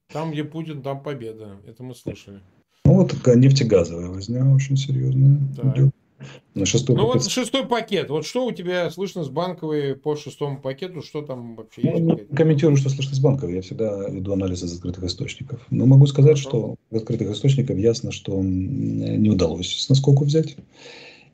Там, 0.08 0.32
где 0.32 0.44
Путин, 0.44 0.82
там 0.82 1.02
победа. 1.02 1.58
Это 1.66 1.82
мы 1.82 1.94
слышали. 1.94 2.40
Ну, 2.84 2.94
вот 2.94 3.14
нефтегазовая 3.26 4.08
возня 4.08 4.44
очень 4.54 4.76
серьезная 4.76 5.38
так. 5.56 5.76
идет. 5.76 5.94
На 6.54 6.66
шестой 6.66 6.94
ну 6.94 7.06
пакет. 7.06 7.22
вот 7.22 7.32
шестой 7.32 7.66
пакет. 7.66 8.10
Вот 8.10 8.24
что 8.24 8.46
у 8.46 8.52
тебя 8.52 8.90
слышно 8.90 9.24
с 9.24 9.28
банковой 9.28 9.96
по 9.96 10.14
шестому 10.14 10.60
пакету? 10.60 11.02
Что 11.02 11.22
там 11.22 11.56
вообще 11.56 11.80
ну, 11.82 12.16
есть? 12.16 12.28
Комментирую, 12.34 12.76
что 12.76 12.90
слышно 12.90 13.14
с 13.14 13.18
банковой. 13.18 13.56
Я 13.56 13.62
всегда 13.62 14.08
веду 14.08 14.32
анализ 14.32 14.62
из 14.62 14.72
открытых 14.74 15.04
источников. 15.04 15.60
Но 15.70 15.86
могу 15.86 16.06
сказать, 16.06 16.38
Хорошо. 16.38 16.48
что 16.48 16.76
из 16.90 17.02
открытых 17.02 17.30
источников 17.30 17.76
ясно, 17.76 18.12
что 18.12 18.40
не 18.40 19.30
удалось 19.30 19.82
с 19.82 19.88
наскоку 19.88 20.24
взять. 20.24 20.56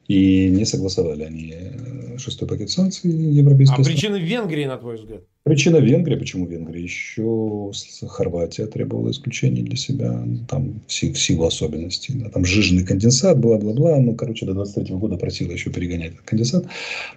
И 0.08 0.48
не 0.48 0.64
согласовали 0.64 1.24
они 1.24 1.54
э, 1.54 2.16
шестой 2.16 2.48
пакет 2.48 2.70
санкций 2.70 3.10
европейских. 3.10 3.78
А 3.78 3.82
причина 3.82 4.16
Венгрии, 4.16 4.64
на 4.64 4.78
твой 4.78 4.96
взгляд? 4.96 5.22
Причина 5.44 5.76
Венгрии. 5.76 6.16
Почему 6.16 6.46
Венгрия? 6.46 6.82
Еще 6.82 7.70
Хорватия 8.08 8.66
требовала 8.66 9.10
исключений 9.10 9.62
для 9.62 9.76
себя. 9.76 10.26
Там 10.48 10.80
в 10.86 10.92
силу 10.92 11.44
особенностей. 11.44 12.14
Да, 12.14 12.30
там 12.30 12.46
жиженный 12.46 12.86
конденсат, 12.86 13.38
бла-бла-бла. 13.38 13.98
Ну, 13.98 14.14
короче, 14.14 14.46
до 14.46 14.54
23 14.54 14.94
года 14.94 15.18
просила 15.18 15.52
еще 15.52 15.70
перегонять 15.70 16.12
этот 16.14 16.24
конденсат. 16.24 16.64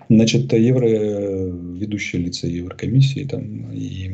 Значит, 0.10 0.52
евро, 0.52 0.86
ведущие 0.86 2.24
лица 2.24 2.48
Еврокомиссии 2.48 3.24
там, 3.24 3.72
и, 3.72 4.10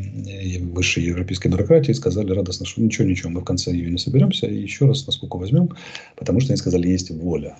и 0.55 0.59
высшей 0.59 1.03
европейской 1.03 1.47
бюрократии 1.47 1.93
сказали 1.93 2.31
радостно, 2.31 2.67
что 2.67 2.79
ничего, 2.81 3.07
ничего, 3.07 3.31
мы 3.31 3.41
в 3.41 3.45
конце 3.45 3.71
июня 3.71 3.97
соберемся 3.97 4.45
и 4.45 4.61
еще 4.61 4.85
раз 4.85 5.07
насколько 5.07 5.37
возьмем, 5.37 5.71
потому 6.15 6.39
что 6.41 6.53
они 6.53 6.57
сказали, 6.57 6.87
есть 6.87 7.09
воля 7.09 7.55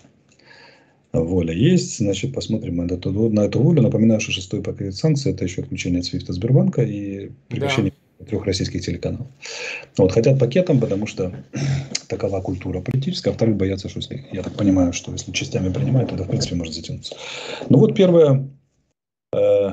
воля 1.14 1.54
есть, 1.54 1.98
значит, 1.98 2.34
посмотрим 2.34 2.78
на 2.78 2.92
эту, 2.92 3.12
на 3.30 3.42
эту 3.42 3.60
волю. 3.62 3.82
Напоминаю, 3.82 4.20
что 4.20 4.32
шестой 4.32 4.62
пакет 4.62 4.96
санкций– 4.96 5.32
это 5.34 5.44
еще 5.44 5.62
отключение 5.62 6.00
от 6.00 6.06
Свифта 6.06 6.34
Сбербанка 6.34 6.84
и 6.84 7.30
прекращение 7.48 7.94
да. 8.20 8.26
трех 8.26 8.46
российских 8.46 8.82
телеканалов. 8.82 9.28
Вот, 9.98 10.12
хотят 10.12 10.40
пакетом, 10.40 10.80
потому 10.80 11.08
что 11.08 11.34
такова 12.08 12.42
культура 12.42 12.82
политическая, 12.82 13.32
а 13.32 13.34
вторых 13.34 13.56
боятся, 13.56 13.90
что 13.90 14.00
если, 14.00 14.26
я 14.32 14.44
так 14.44 14.54
понимаю, 14.54 14.94
что 14.94 15.12
если 15.12 15.32
частями 15.32 15.72
принимают, 15.72 16.10
тогда, 16.10 16.26
в 16.26 16.30
принципе, 16.30 16.56
может 16.56 16.74
затянуться. 16.74 17.16
Ну 17.70 17.80
вот 17.80 17.96
первое, 17.96 18.50
э, 19.34 19.70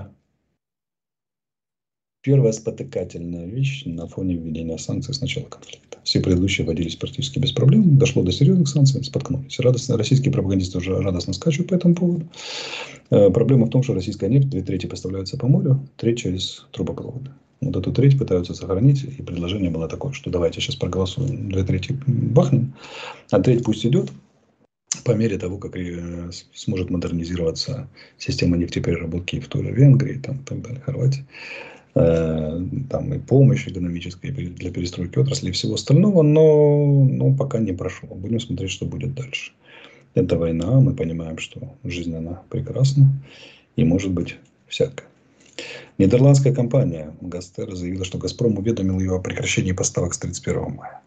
Первая 2.24 2.52
спотыкательная 2.52 3.44
вещь 3.44 3.82
на 3.84 4.06
фоне 4.06 4.36
введения 4.36 4.78
санкций 4.78 5.12
с 5.12 5.20
начала 5.20 5.44
конфликта. 5.44 5.98
Все 6.04 6.20
предыдущие 6.20 6.66
вводились 6.66 6.96
практически 6.96 7.38
без 7.38 7.52
проблем. 7.52 7.98
Дошло 7.98 8.22
до 8.22 8.32
серьезных 8.32 8.66
санкций, 8.66 9.04
споткнулись. 9.04 9.60
Радостно, 9.60 9.98
российские 9.98 10.32
пропагандисты 10.32 10.78
уже 10.78 10.98
радостно 11.02 11.34
скачут 11.34 11.68
по 11.68 11.74
этому 11.74 11.94
поводу. 11.94 12.26
Э, 13.10 13.28
проблема 13.28 13.66
в 13.66 13.68
том, 13.68 13.82
что 13.82 13.92
российская 13.92 14.30
нефть, 14.30 14.48
две 14.48 14.62
трети 14.62 14.86
поставляется 14.86 15.36
по 15.36 15.48
морю, 15.48 15.86
треть 15.98 16.20
через 16.20 16.66
трубопроводы. 16.72 17.28
Вот 17.60 17.76
эту 17.76 17.92
треть 17.92 18.18
пытаются 18.18 18.54
сохранить, 18.54 19.04
и 19.04 19.20
предложение 19.20 19.70
было 19.70 19.86
такое, 19.86 20.12
что 20.12 20.30
давайте 20.30 20.62
сейчас 20.62 20.76
проголосуем, 20.76 21.50
две 21.50 21.62
трети 21.62 21.94
бахнем, 22.06 22.72
а 23.32 23.40
треть 23.40 23.64
пусть 23.64 23.84
идет, 23.84 24.10
по 25.04 25.10
мере 25.10 25.36
того, 25.36 25.58
как 25.58 25.76
э, 25.76 26.30
сможет 26.54 26.88
модернизироваться 26.88 27.86
система 28.16 28.56
нефтепереработки 28.56 29.40
в 29.40 29.48
той 29.48 29.64
же 29.64 29.72
Венгрии, 29.72 30.18
там, 30.18 30.36
и 30.36 30.44
так 30.44 30.62
далее, 30.62 30.80
Хорватии. 30.80 31.26
Э, 31.94 32.60
там 32.90 33.14
и 33.14 33.18
помощь 33.18 33.68
экономическая 33.68 34.32
для 34.32 34.70
перестройки 34.72 35.18
отрасли 35.18 35.50
и 35.50 35.52
всего 35.52 35.74
остального, 35.74 36.22
но, 36.22 37.04
но 37.04 37.32
пока 37.34 37.58
не 37.58 37.72
прошло. 37.72 38.08
Будем 38.14 38.40
смотреть, 38.40 38.72
что 38.72 38.84
будет 38.84 39.14
дальше. 39.14 39.52
Это 40.14 40.36
война, 40.36 40.80
мы 40.80 40.94
понимаем, 40.94 41.38
что 41.38 41.74
жизнь 41.84 42.14
она 42.14 42.42
прекрасна 42.50 43.08
и 43.76 43.84
может 43.84 44.12
быть 44.12 44.36
всякая. 44.66 45.06
Нидерландская 45.98 46.52
компания 46.52 47.14
Гастер 47.20 47.74
заявила, 47.74 48.04
что 48.04 48.18
«Газпром» 48.18 48.58
уведомил 48.58 48.98
ее 48.98 49.14
о 49.16 49.20
прекращении 49.20 49.72
поставок 49.72 50.14
с 50.14 50.18
31 50.18 50.74
мая. 50.74 51.00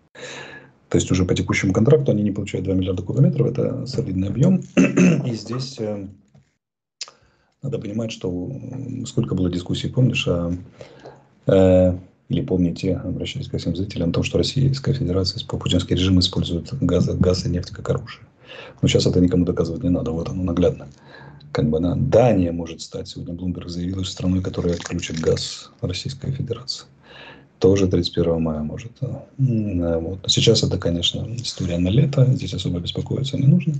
То 0.90 0.98
есть 0.98 1.12
уже 1.12 1.26
по 1.26 1.36
текущему 1.36 1.74
контракту 1.74 2.12
они 2.12 2.24
не 2.24 2.32
получают 2.32 2.66
2 2.66 2.74
миллиарда 2.76 3.04
кубометров, 3.04 3.48
это 3.48 3.86
солидный 3.86 4.30
объем. 4.30 4.62
И 5.26 5.34
здесь 5.34 5.76
э, 5.80 6.08
надо 7.62 7.80
понимать, 7.80 8.12
что 8.12 8.52
сколько 9.06 9.36
было 9.36 9.50
дискуссий, 9.50 9.90
помнишь, 9.90 10.28
о, 10.28 10.54
э, 11.48 11.98
или 12.30 12.42
помните, 12.42 12.96
обращаясь 12.96 13.48
ко 13.48 13.58
всем 13.58 13.76
зрителям, 13.76 14.10
о 14.10 14.14
том, 14.14 14.24
что 14.24 14.38
Российская 14.38 14.94
Федерация, 14.94 15.46
путинский 15.46 15.96
режим 15.96 16.20
использует 16.20 16.74
газ, 16.82 17.08
газ 17.08 17.46
и 17.46 17.50
нефть 17.50 17.72
как 17.72 17.90
оружие. 17.90 18.26
Но 18.82 18.88
сейчас 18.88 19.06
это 19.06 19.20
никому 19.20 19.46
доказывать 19.46 19.84
не 19.84 19.90
надо, 19.90 20.12
вот 20.12 20.30
оно 20.30 20.44
наглядно. 20.44 20.88
Как 21.52 21.70
бы, 21.70 21.80
да, 21.80 21.96
Дания 21.96 22.52
может 22.52 22.82
стать, 22.82 23.08
сегодня 23.08 23.34
Блумберг 23.34 23.70
заявил, 23.70 24.04
страной, 24.06 24.42
которая 24.42 24.74
отключит 24.74 25.20
газ 25.20 25.72
Российской 25.82 26.32
Федерации. 26.32 26.86
Тоже 27.60 27.88
31 27.88 28.40
мая 28.40 28.62
может. 28.62 28.92
Вот. 29.00 30.20
Сейчас 30.28 30.62
это, 30.62 30.78
конечно, 30.78 31.26
история 31.38 31.80
на 31.80 31.88
лето, 31.88 32.26
здесь 32.26 32.54
особо 32.54 32.80
беспокоиться 32.80 33.38
не 33.38 33.48
нужно. 33.48 33.74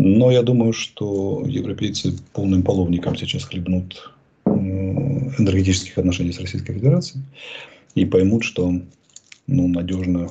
Но 0.00 0.30
я 0.30 0.42
думаю, 0.42 0.72
что 0.72 1.42
европейцы 1.44 2.12
полным 2.32 2.62
половником 2.62 3.16
сейчас 3.16 3.42
хлебнут 3.42 4.14
энергетических 4.44 5.98
отношений 5.98 6.32
с 6.32 6.38
Российской 6.38 6.72
Федерацией 6.72 7.24
и 7.96 8.04
поймут, 8.04 8.44
что 8.44 8.80
ну, 9.48 9.66
надежно 9.66 10.30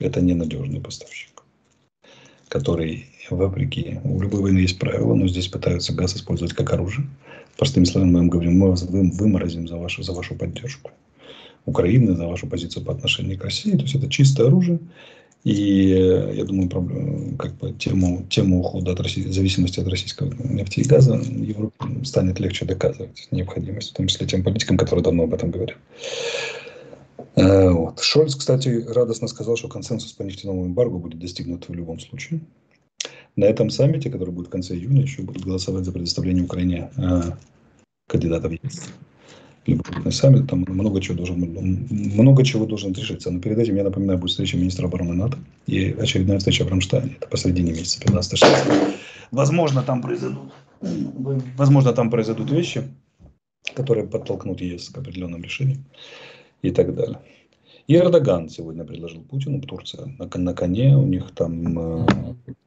Это 0.00 0.20
ненадежный 0.20 0.80
поставщик, 0.80 1.42
который, 2.48 3.06
вопреки, 3.30 4.00
у 4.04 4.20
любой 4.20 4.42
войны 4.42 4.58
есть 4.58 4.78
правила, 4.78 5.14
но 5.14 5.26
здесь 5.28 5.48
пытаются 5.48 5.94
газ 5.94 6.16
использовать 6.16 6.52
как 6.52 6.70
оружие. 6.70 7.06
Простыми 7.56 7.84
словами, 7.84 8.10
мы 8.10 8.18
им 8.20 8.28
говорим, 8.28 8.58
мы 8.58 8.68
вас 8.68 8.82
выморозим 8.82 9.66
за 9.66 9.78
вашу, 9.78 10.02
за 10.02 10.12
вашу 10.12 10.34
поддержку. 10.34 10.90
Украины, 11.64 12.14
за 12.14 12.26
вашу 12.26 12.46
позицию 12.46 12.84
по 12.84 12.92
отношению 12.92 13.38
к 13.38 13.44
России. 13.44 13.72
То 13.72 13.82
есть 13.82 13.94
это 13.94 14.10
чистое 14.10 14.48
оружие. 14.48 14.78
И 15.44 15.94
э, 15.94 16.34
я 16.34 16.44
думаю, 16.44 16.68
проблема, 16.68 17.36
как 17.38 17.54
бы 17.56 17.72
тему, 17.72 18.26
тему 18.28 18.60
ухода 18.60 18.92
от 18.92 19.00
России, 19.00 19.22
зависимости 19.22 19.80
от 19.80 19.88
российского 19.88 20.30
нефти 20.44 20.80
и 20.80 20.84
газа 20.84 21.14
Европе 21.14 22.04
станет 22.04 22.38
легче 22.40 22.66
доказывать 22.66 23.26
необходимость, 23.30 23.90
в 23.90 23.94
том 23.94 24.06
числе 24.06 24.26
тем 24.26 24.44
политикам, 24.44 24.76
которые 24.76 25.02
давно 25.02 25.22
об 25.22 25.32
этом 25.32 25.50
говорят. 25.50 25.78
Э, 27.36 27.70
вот. 27.70 28.00
Шольц, 28.00 28.34
кстати, 28.34 28.84
радостно 28.86 29.28
сказал, 29.28 29.56
что 29.56 29.68
консенсус 29.68 30.12
по 30.12 30.22
нефтяному 30.22 30.66
эмбарго 30.66 30.98
будет 30.98 31.18
достигнут 31.18 31.68
в 31.68 31.72
любом 31.72 32.00
случае. 32.00 32.40
На 33.36 33.44
этом 33.44 33.70
саммите, 33.70 34.10
который 34.10 34.34
будет 34.34 34.48
в 34.48 34.50
конце 34.50 34.74
июня, 34.74 35.02
еще 35.02 35.22
будут 35.22 35.44
голосовать 35.44 35.84
за 35.86 35.92
предоставление 35.92 36.44
Украине 36.44 36.90
э, 36.98 37.22
кандидатов 38.08 38.52
крупный 39.78 40.12
саммит, 40.12 40.48
там 40.48 40.64
много 40.68 41.00
чего 41.00 41.16
должен 41.16 41.38
много 41.90 42.44
чего 42.44 42.66
должен 42.66 42.92
решиться. 42.92 43.30
Но 43.30 43.40
перед 43.40 43.58
этим, 43.58 43.76
я 43.76 43.84
напоминаю, 43.84 44.18
будет 44.18 44.30
встреча 44.30 44.56
министра 44.56 44.86
обороны 44.86 45.14
НАТО 45.14 45.38
и 45.66 45.94
очередная 45.98 46.38
встреча 46.38 46.64
в 46.64 46.68
Рамштайне. 46.68 47.16
Это 47.18 47.28
посредине 47.28 47.72
месяца, 47.72 48.00
15-16. 48.00 48.94
Возможно, 49.30 49.82
там 49.82 50.02
произойдут, 50.02 50.52
возможно, 50.80 51.92
там 51.92 52.10
произойдут 52.10 52.50
вещи, 52.50 52.82
которые 53.74 54.06
подтолкнут 54.06 54.60
ЕС 54.60 54.88
к 54.88 54.98
определенным 54.98 55.42
решениям 55.42 55.84
и 56.62 56.70
так 56.70 56.94
далее. 56.94 57.20
И 57.86 57.96
Эрдоган 57.96 58.48
сегодня 58.48 58.84
предложил 58.84 59.22
Путину, 59.22 59.60
Турция 59.60 60.14
на, 60.16 60.28
на 60.38 60.54
коне, 60.54 60.96
у 60.96 61.06
них 61.06 61.32
там 61.34 61.76
э, 61.76 62.06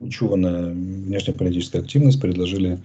учуваная 0.01 0.71
внешнеполитическая 0.73 1.81
активность, 1.81 2.19
предложили 2.19 2.79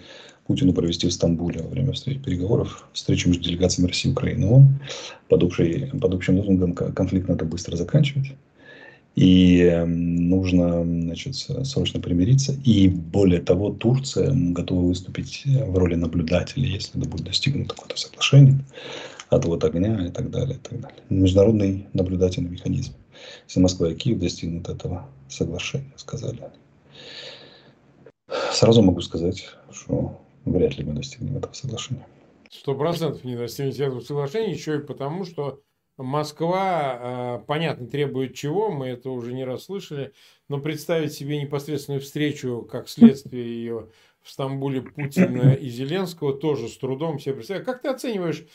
Путину 0.49 0.73
провести 0.73 1.07
в 1.07 1.13
Стамбуле 1.13 1.61
во 1.61 1.69
время 1.69 1.93
встречи 1.93 2.21
переговоров 2.21 2.89
встречу 2.95 3.29
между 3.29 3.45
делегациями 3.45 3.89
России 3.89 4.09
и 4.09 4.13
Украины 4.13 4.47
ООН. 4.47 4.81
Под, 5.29 5.43
общей, 5.43 5.91
под 6.01 6.15
общим 6.15 6.39
лозунгом 6.39 6.73
конфликт 6.73 7.29
надо 7.29 7.45
быстро 7.45 7.77
заканчивать. 7.77 8.33
И 9.15 9.59
эм, 9.61 10.31
нужно 10.31 10.85
значит, 10.85 11.35
срочно 11.35 12.01
примириться. 12.01 12.57
И 12.65 12.89
более 12.89 13.43
того, 13.43 13.71
Турция 13.71 14.33
готова 14.33 14.87
выступить 14.87 15.43
в 15.45 15.77
роли 15.77 15.97
наблюдателя, 15.97 16.67
если 16.67 16.99
это 16.99 17.07
будет 17.07 17.27
достигнуто 17.27 17.75
какое-то 17.75 17.99
соглашение 17.99 18.59
отвод 19.29 19.63
огня 19.65 20.07
и 20.07 20.11
так 20.11 20.31
далее. 20.31 20.57
И 20.57 20.67
так 20.67 20.81
далее. 20.81 20.99
Международный 21.11 21.89
наблюдательный 21.93 22.49
механизм. 22.49 22.95
Если 23.47 23.61
Москва 23.61 23.91
и 23.91 23.95
Киев 23.95 24.19
достигнут 24.19 24.71
этого 24.71 25.07
соглашения, 25.29 25.93
сказали. 25.97 26.41
Сразу 28.53 28.81
могу 28.83 29.03
сказать, 29.03 29.45
что 29.71 30.19
вряд 30.45 30.77
ли 30.77 30.85
мы 30.85 30.95
достигнем 30.95 31.37
этого 31.37 31.53
соглашения. 31.53 32.07
Сто 32.51 32.75
процентов 32.75 33.25
не 33.25 33.37
достигнете 33.37 33.85
этого 33.85 34.01
соглашения, 34.01 34.53
еще 34.53 34.77
и 34.77 34.83
потому, 34.83 35.25
что 35.25 35.61
Москва, 35.99 36.99
а, 37.01 37.39
понятно, 37.47 37.89
требует 37.89 38.35
чего, 38.35 38.71
мы 38.71 38.87
это 38.87 39.11
уже 39.11 39.35
не 39.35 39.45
раз 39.45 39.65
слышали, 39.65 40.13
но 40.49 40.61
представить 40.61 41.13
себе 41.13 41.41
непосредственную 41.41 42.01
встречу, 42.01 42.67
как 42.71 42.89
следствие 42.89 43.45
ее 43.45 43.89
в 44.23 44.31
Стамбуле 44.31 44.83
Путина 44.83 45.55
и 45.55 45.69
Зеленского 45.69 46.35
тоже 46.35 46.69
с 46.69 46.77
трудом 46.79 47.19
себе 47.19 47.35
представляю. 47.35 47.67
Как 47.67 47.83
ты 47.83 47.89
оцениваешь 47.89 48.47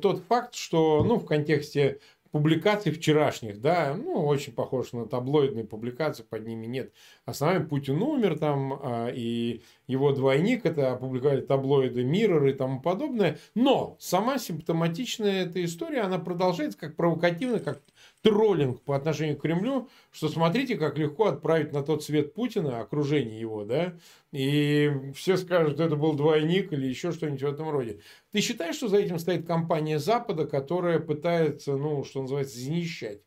тот 0.00 0.22
факт, 0.28 0.54
что 0.54 1.02
ну, 1.02 1.16
в 1.16 1.24
контексте 1.24 2.00
публикаций 2.32 2.92
вчерашних, 2.92 3.60
да, 3.60 3.94
ну, 3.94 4.24
очень 4.26 4.54
похож 4.54 4.92
на 4.92 5.06
таблоидные 5.06 5.64
публикации, 5.64 6.22
под 6.22 6.46
ними 6.46 6.66
нет. 6.66 6.92
Основной 7.26 7.64
Путин 7.64 8.02
умер 8.02 8.38
там, 8.38 8.80
а, 8.82 9.08
и 9.14 9.62
его 9.86 10.12
двойник, 10.12 10.64
это 10.64 10.92
опубликовали 10.92 11.42
таблоиды 11.42 12.02
Mirror 12.02 12.50
и 12.50 12.54
тому 12.54 12.80
подобное. 12.80 13.38
Но 13.54 13.96
сама 14.00 14.38
симптоматичная 14.38 15.44
эта 15.44 15.62
история, 15.62 16.00
она 16.00 16.18
продолжается 16.18 16.78
как 16.78 16.96
провокативно, 16.96 17.60
как 17.60 17.82
троллинг 18.22 18.80
по 18.82 18.96
отношению 18.96 19.36
к 19.36 19.42
Кремлю, 19.42 19.88
что 20.10 20.28
смотрите, 20.28 20.76
как 20.76 20.96
легко 20.96 21.26
отправить 21.26 21.72
на 21.72 21.82
тот 21.82 22.02
свет 22.02 22.34
Путина, 22.34 22.80
окружение 22.80 23.38
его, 23.38 23.64
да, 23.64 23.94
и 24.32 24.90
все 25.14 25.36
скажут, 25.36 25.80
это 25.80 25.96
был 25.96 26.14
двойник 26.14 26.72
или 26.72 26.86
еще 26.86 27.12
что-нибудь 27.12 27.42
в 27.42 27.46
этом 27.46 27.68
роде. 27.70 28.00
Ты 28.30 28.40
считаешь, 28.40 28.76
что 28.76 28.88
за 28.88 28.98
этим 28.98 29.18
стоит 29.18 29.46
компания 29.46 29.98
Запада, 29.98 30.46
которая 30.46 31.00
пытается, 31.00 31.76
ну, 31.76 32.04
что 32.04 32.22
называется, 32.22 32.58
знищать 32.58 33.22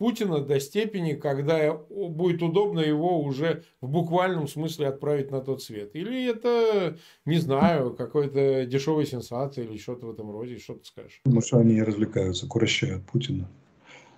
Путина 0.00 0.40
до 0.40 0.58
степени, 0.60 1.12
когда 1.12 1.74
будет 1.74 2.42
удобно 2.42 2.80
его 2.80 3.22
уже 3.22 3.64
в 3.82 3.88
буквальном 3.88 4.48
смысле 4.48 4.88
отправить 4.88 5.30
на 5.30 5.42
тот 5.42 5.62
свет? 5.62 5.94
Или 5.94 6.26
это, 6.26 6.98
не 7.26 7.36
знаю, 7.36 7.94
какой-то 7.94 8.64
дешевая 8.64 9.04
сенсация 9.04 9.64
или 9.66 9.76
что-то 9.76 10.06
в 10.06 10.10
этом 10.10 10.30
роде, 10.30 10.58
что 10.58 10.74
ты 10.74 10.86
скажешь? 10.86 11.20
Потому 11.22 11.42
что 11.42 11.58
они 11.58 11.82
развлекаются, 11.82 12.48
курощают 12.48 13.04
Путина. 13.04 13.46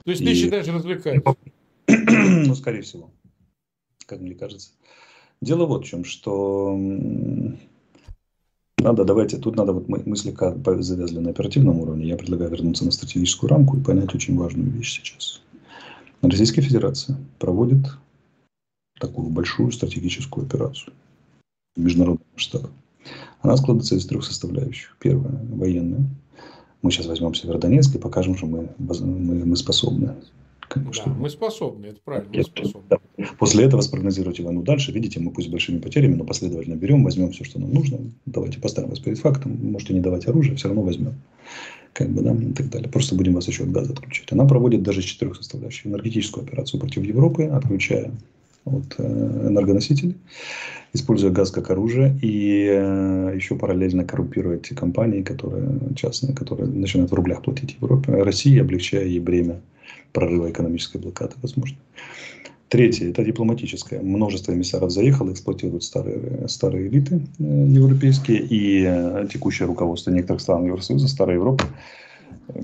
То 0.05 0.11
есть 0.11 0.23
и... 0.23 0.25
ты 0.25 0.35
считаешь, 0.35 0.67
развлекаются? 0.69 1.37
Ну, 2.47 2.55
скорее 2.55 2.83
всего, 2.83 3.11
как 4.07 4.21
мне 4.21 4.35
кажется. 4.35 4.71
Дело 5.41 5.67
вот 5.67 5.85
в 5.85 5.89
чем, 5.89 6.05
что 6.05 6.77
надо, 8.79 9.05
давайте, 9.05 9.39
тут 9.39 9.57
надо 9.57 9.73
вот 9.73 9.89
мы, 9.89 10.03
мы 10.05 10.17
слегка 10.17 10.55
завязли 10.81 11.19
на 11.19 11.31
оперативном 11.31 11.81
уровне. 11.81 12.09
Я 12.09 12.17
предлагаю 12.17 12.51
вернуться 12.51 12.85
на 12.85 12.91
стратегическую 12.91 13.51
рамку 13.51 13.77
и 13.77 13.83
понять 13.83 14.15
очень 14.15 14.37
важную 14.37 14.71
вещь 14.71 14.99
сейчас. 14.99 15.43
Российская 16.23 16.63
Федерация 16.63 17.19
проводит 17.39 17.87
такую 18.99 19.31
большую 19.31 19.73
стратегическую 19.73 20.47
операцию 20.47 20.93
в 21.77 21.81
международном 21.81 22.27
масштабе. 22.35 22.69
Она 23.41 23.57
складывается 23.57 23.97
из 23.97 24.07
трех 24.07 24.25
составляющих. 24.25 24.97
Первая– 25.01 25.41
военная 25.51 26.07
мы 26.83 26.91
сейчас 26.91 27.07
возьмем 27.07 27.35
Северодонецк 27.35 27.95
и 27.95 27.99
покажем, 27.99 28.37
что 28.37 28.47
мы, 28.47 28.69
мы, 28.79 29.45
мы 29.45 29.57
способны. 29.57 30.15
Как, 30.69 30.85
да, 30.85 31.13
мы 31.19 31.29
способны, 31.29 31.87
это 31.87 32.01
правильно, 32.03 32.31
мы 32.33 32.45
способны. 32.45 32.83
Да. 32.89 32.99
После 33.39 33.65
этого 33.65 33.83
спрогнозируйте 33.83 34.43
войну 34.43 34.63
дальше. 34.63 34.91
Видите, 34.91 35.21
мы 35.21 35.31
пусть 35.31 35.49
с 35.49 35.51
большими 35.51 35.79
потерями, 35.79 36.15
но 36.15 36.25
последовательно 36.25 36.77
берем, 36.77 37.05
возьмем 37.05 37.31
все, 37.31 37.45
что 37.45 37.61
нам 37.61 37.73
нужно. 37.75 37.99
Давайте 38.25 38.59
поставим 38.59 38.89
вас 38.89 38.99
перед 38.99 39.19
фактом. 39.19 39.59
Можете 39.63 39.93
не 39.93 40.01
давать 40.01 40.27
оружие, 40.27 40.57
все 40.57 40.69
равно 40.69 40.83
возьмем. 40.83 41.15
Как 41.93 42.09
бы, 42.09 42.23
да, 42.23 42.33
и 42.33 42.53
так 42.53 42.71
далее. 42.71 42.89
Просто 42.89 43.15
будем 43.15 43.35
вас 43.35 43.47
еще 43.49 43.65
от 43.65 43.71
газа 43.71 43.93
отключать. 43.93 44.33
Она 44.33 44.47
проводит 44.47 44.83
даже 44.83 45.03
четырех 45.03 45.37
составляющих. 45.37 45.87
Энергетическую 45.87 46.47
операцию 46.47 46.81
против 46.81 47.05
Европы, 47.05 47.45
отключая 47.45 48.11
от 48.65 48.95
э, 48.99 49.49
энергоносителей 49.49 50.17
используя 50.93 51.31
газ 51.31 51.51
как 51.51 51.71
оружие 51.71 52.17
и 52.21 52.67
э, 52.71 53.33
еще 53.35 53.57
параллельно 53.57 54.05
коррумпируя 54.05 54.59
те 54.59 54.75
компании, 54.75 55.23
которые 55.23 55.95
частные, 55.97 56.35
которые 56.35 56.69
начинают 56.69 57.11
в 57.11 57.15
рублях 57.15 57.43
платить 57.43 57.77
Европе, 57.81 58.13
России, 58.23 58.61
облегчая 58.61 59.05
ей 59.05 59.21
бремя 59.21 59.61
прорыва 60.13 60.51
экономической 60.51 60.99
блокады, 60.99 61.35
возможно. 61.41 61.79
Третье– 62.69 63.09
это 63.11 63.25
дипломатическое. 63.25 64.01
Множество 64.01 64.53
эмиссаров 64.53 64.91
заехало, 64.91 65.33
эксплуатируют 65.33 65.85
старые, 65.85 66.49
старые 66.49 66.89
элиты 66.89 67.23
э, 67.39 67.43
европейские 67.43 68.41
и 68.43 69.29
текущее 69.29 69.67
руководство 69.67 70.11
некоторых 70.11 70.43
стран 70.43 70.67
Евросоюза, 70.67 71.09
Старой 71.09 71.37
Европы 71.37 71.65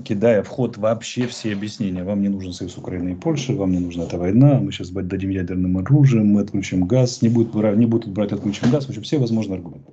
кидая 0.03 0.43
в 0.43 0.47
ход 0.47 0.77
вообще 0.77 1.27
все 1.27 1.53
объяснения. 1.53 2.03
Вам 2.03 2.21
не 2.21 2.29
нужен 2.29 2.53
союз 2.53 2.77
Украины 2.77 3.09
и 3.11 3.15
Польши, 3.15 3.55
вам 3.55 3.71
не 3.71 3.79
нужна 3.79 4.03
эта 4.03 4.17
война, 4.17 4.59
мы 4.59 4.71
сейчас 4.71 4.89
дадим 4.89 5.29
ядерным 5.29 5.77
оружием, 5.77 6.27
мы 6.27 6.41
отключим 6.41 6.85
газ, 6.87 7.21
не 7.21 7.29
будут, 7.29 7.53
не 7.75 7.85
будут 7.85 8.11
брать, 8.11 8.31
отключим 8.31 8.71
газ. 8.71 8.85
В 8.85 8.89
общем, 8.89 9.01
все 9.03 9.17
возможные 9.17 9.57
аргументы, 9.57 9.91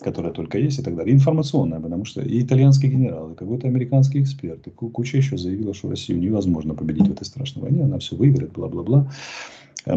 которые 0.00 0.32
только 0.32 0.58
есть 0.58 0.78
и 0.78 0.82
так 0.82 0.96
далее. 0.96 1.14
Информационная, 1.14 1.80
потому 1.80 2.04
что 2.04 2.22
и 2.22 2.40
итальянский 2.42 2.88
генерал, 2.88 3.32
и 3.32 3.34
какой-то 3.36 3.66
американский 3.68 4.22
эксперт, 4.22 4.66
и 4.66 4.70
куча 4.70 5.16
еще 5.16 5.36
заявила, 5.36 5.74
что 5.74 5.90
Россию 5.90 6.20
невозможно 6.20 6.74
победить 6.74 7.08
в 7.08 7.12
этой 7.12 7.24
страшной 7.24 7.64
войне, 7.64 7.84
она 7.84 7.98
все 7.98 8.16
выиграет, 8.16 8.52
бла-бла-бла. 8.52 9.10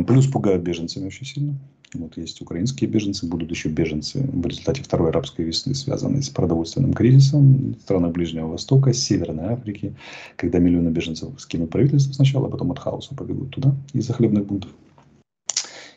Плюс 0.08 0.28
пугают 0.28 0.64
беженцами 0.64 1.08
очень 1.08 1.26
сильно. 1.26 1.56
Вот 1.94 2.16
есть 2.18 2.42
украинские 2.42 2.90
беженцы, 2.90 3.28
будут 3.28 3.50
еще 3.52 3.68
беженцы 3.68 4.22
в 4.22 4.46
результате 4.46 4.82
второй 4.82 5.10
арабской 5.10 5.44
весны, 5.44 5.76
связанные 5.76 6.22
с 6.22 6.30
продовольственным 6.30 6.94
кризисом 6.94 7.74
в 7.74 7.82
странах 7.82 8.14
Ближнего 8.14 8.48
Востока, 8.48 8.94
Северной 8.94 9.54
Африки, 9.54 9.94
когда 10.38 10.60
миллионы 10.60 10.90
беженцев 10.90 11.30
скинут 11.40 11.70
правительство 11.70 12.14
сначала, 12.14 12.48
а 12.48 12.50
потом 12.50 12.72
от 12.72 12.80
хаоса 12.80 13.14
побегут 13.14 13.50
туда 13.52 13.76
из-за 13.94 14.14
хлебных 14.14 14.46
бунтов 14.46 14.72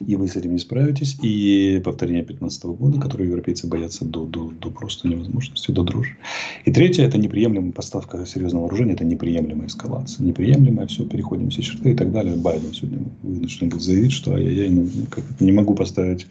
и 0.06 0.16
вы 0.16 0.28
с 0.28 0.36
этим 0.36 0.52
не 0.52 0.58
справитесь. 0.58 1.16
И 1.22 1.80
повторение 1.84 2.22
2015 2.22 2.64
года, 2.64 3.00
которое 3.00 3.24
европейцы 3.24 3.66
боятся 3.66 4.04
до, 4.04 4.24
до, 4.24 4.50
до 4.50 4.70
просто 4.70 5.08
невозможности, 5.08 5.70
до 5.70 5.82
дрожи. 5.82 6.16
И 6.64 6.72
третье, 6.72 7.04
это 7.04 7.18
неприемлемая 7.18 7.72
поставка 7.72 8.24
серьезного 8.26 8.64
вооружения, 8.64 8.94
это 8.94 9.04
неприемлемая 9.04 9.68
эскалация. 9.68 10.24
Неприемлемая, 10.24 10.86
все, 10.86 11.04
переходим 11.04 11.50
все 11.50 11.62
черты 11.62 11.92
и 11.92 11.94
так 11.94 12.12
далее. 12.12 12.36
Байден 12.36 12.72
сегодня 12.72 13.04
вынужден 13.22 13.68
был 13.68 13.80
заявить, 13.80 14.12
что 14.12 14.36
я, 14.36 14.50
я 14.50 14.68
не, 14.68 15.06
как, 15.06 15.24
не 15.40 15.52
могу 15.52 15.74
поставить 15.74 16.26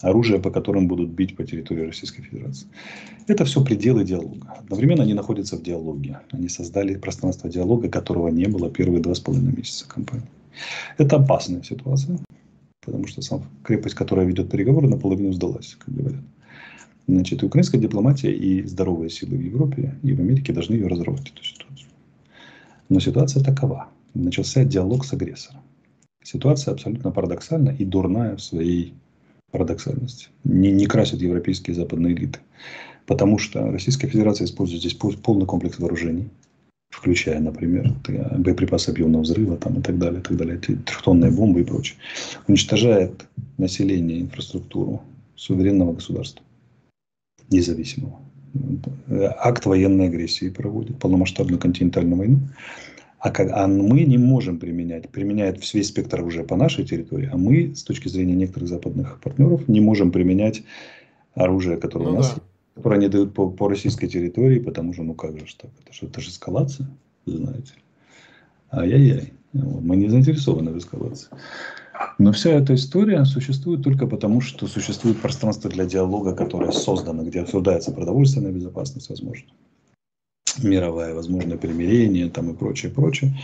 оружие, 0.00 0.40
по 0.40 0.50
которым 0.50 0.88
будут 0.88 1.10
бить 1.10 1.36
по 1.36 1.44
территории 1.44 1.86
Российской 1.86 2.22
Федерации. 2.22 2.66
Это 3.26 3.44
все 3.44 3.62
пределы 3.64 4.04
диалога. 4.04 4.54
Одновременно 4.58 5.02
они 5.02 5.14
находятся 5.14 5.56
в 5.56 5.62
диалоге. 5.62 6.20
Они 6.30 6.48
создали 6.48 6.96
пространство 6.96 7.50
диалога, 7.50 7.88
которого 7.88 8.28
не 8.28 8.46
было 8.46 8.70
первые 8.70 9.02
два 9.02 9.14
с 9.14 9.20
половиной 9.20 9.56
месяца 9.56 9.88
кампании. 9.88 10.28
Это 10.96 11.16
опасная 11.16 11.62
ситуация, 11.62 12.18
потому 12.86 13.06
что 13.06 13.20
сам 13.20 13.44
крепость, 13.64 13.96
которая 13.96 14.24
ведет 14.24 14.50
переговоры, 14.50 14.88
наполовину 14.88 15.32
сдалась, 15.32 15.76
как 15.78 15.94
говорят. 15.94 16.22
Значит, 17.08 17.42
и 17.42 17.46
украинская 17.46 17.80
дипломатия 17.80 18.32
и 18.32 18.62
здоровые 18.62 19.10
силы 19.10 19.36
в 19.36 19.40
Европе 19.40 19.94
и 20.02 20.14
в 20.14 20.20
Америке 20.20 20.52
должны 20.52 20.74
ее 20.74 20.86
разорвать, 20.86 21.28
эту 21.28 21.44
ситуацию. 21.44 21.88
Но 22.88 23.00
ситуация 23.00 23.42
такова. 23.42 23.88
Начался 24.14 24.64
диалог 24.64 25.04
с 25.04 25.12
агрессором. 25.12 25.60
Ситуация 26.22 26.72
абсолютно 26.72 27.10
парадоксальна 27.10 27.70
и 27.70 27.84
дурная 27.84 28.36
в 28.36 28.42
своей 28.42 28.94
парадоксальности. 29.50 30.28
Не, 30.44 30.72
не 30.72 30.86
красят 30.86 31.20
европейские 31.20 31.74
западные 31.74 32.14
элиты. 32.14 32.40
Потому 33.04 33.38
что 33.38 33.70
Российская 33.70 34.08
Федерация 34.08 34.46
использует 34.46 34.80
здесь 34.80 34.94
полный 34.94 35.46
комплекс 35.46 35.78
вооружений, 35.78 36.28
включая, 36.96 37.40
например, 37.40 37.92
боеприпасы 38.38 38.88
объемного 38.88 39.22
взрыва 39.22 39.56
там, 39.58 39.78
и 39.78 39.82
так 39.82 39.98
далее, 39.98 40.20
и 40.20 40.22
так 40.22 40.36
далее, 40.36 40.56
трехтонные 40.58 41.30
бомбы 41.30 41.60
и 41.60 41.64
прочее. 41.64 41.98
Уничтожает 42.48 43.26
население, 43.58 44.22
инфраструктуру 44.22 45.02
суверенного 45.36 45.92
государства, 45.92 46.42
независимого. 47.50 48.18
Акт 49.38 49.66
военной 49.66 50.06
агрессии 50.06 50.48
проводит, 50.48 50.98
полномасштабную 50.98 51.58
континентальную 51.58 52.16
войну. 52.16 52.38
А, 53.18 53.30
как, 53.30 53.50
а 53.52 53.66
мы 53.66 54.04
не 54.04 54.16
можем 54.16 54.58
применять, 54.58 55.10
применяет 55.10 55.74
весь 55.74 55.88
спектр 55.88 56.22
уже 56.22 56.44
по 56.44 56.56
нашей 56.56 56.86
территории, 56.86 57.28
а 57.30 57.36
мы, 57.36 57.74
с 57.74 57.82
точки 57.82 58.08
зрения 58.08 58.34
некоторых 58.34 58.70
западных 58.70 59.20
партнеров, 59.20 59.68
не 59.68 59.80
можем 59.80 60.12
применять 60.12 60.62
оружие, 61.34 61.76
которое 61.76 62.06
ну, 62.06 62.12
у 62.12 62.16
нас 62.16 62.34
да. 62.34 62.42
Которое 62.76 62.96
они 62.96 63.08
дают 63.08 63.34
по, 63.34 63.50
по 63.50 63.68
российской 63.68 64.06
территории, 64.06 64.60
потому 64.60 64.92
что, 64.92 65.02
ну 65.02 65.14
как 65.14 65.36
же 65.38 65.56
так, 65.56 65.70
это 65.82 65.92
же, 65.92 66.06
это 66.06 66.20
же 66.20 66.30
эскалация, 66.30 66.86
знаете. 67.26 67.72
Ай-яй-яй, 68.70 69.32
мы 69.52 69.96
не 69.96 70.08
заинтересованы 70.08 70.70
в 70.70 70.78
эскалации. 70.78 71.28
Но 72.18 72.30
вся 72.32 72.50
эта 72.50 72.74
история 72.74 73.24
существует 73.24 73.82
только 73.82 74.06
потому, 74.06 74.40
что 74.40 74.66
существует 74.66 75.20
пространство 75.20 75.70
для 75.70 75.86
диалога, 75.86 76.34
которое 76.34 76.70
создано, 76.70 77.24
где 77.24 77.40
обсуждается 77.40 77.90
продовольственная 77.90 78.52
безопасность, 78.52 79.08
возможно 79.08 79.48
мировая, 80.62 81.14
возможное 81.14 81.56
примирение 81.56 82.28
там 82.28 82.50
и 82.50 82.54
прочее, 82.54 82.90
прочее. 82.90 83.36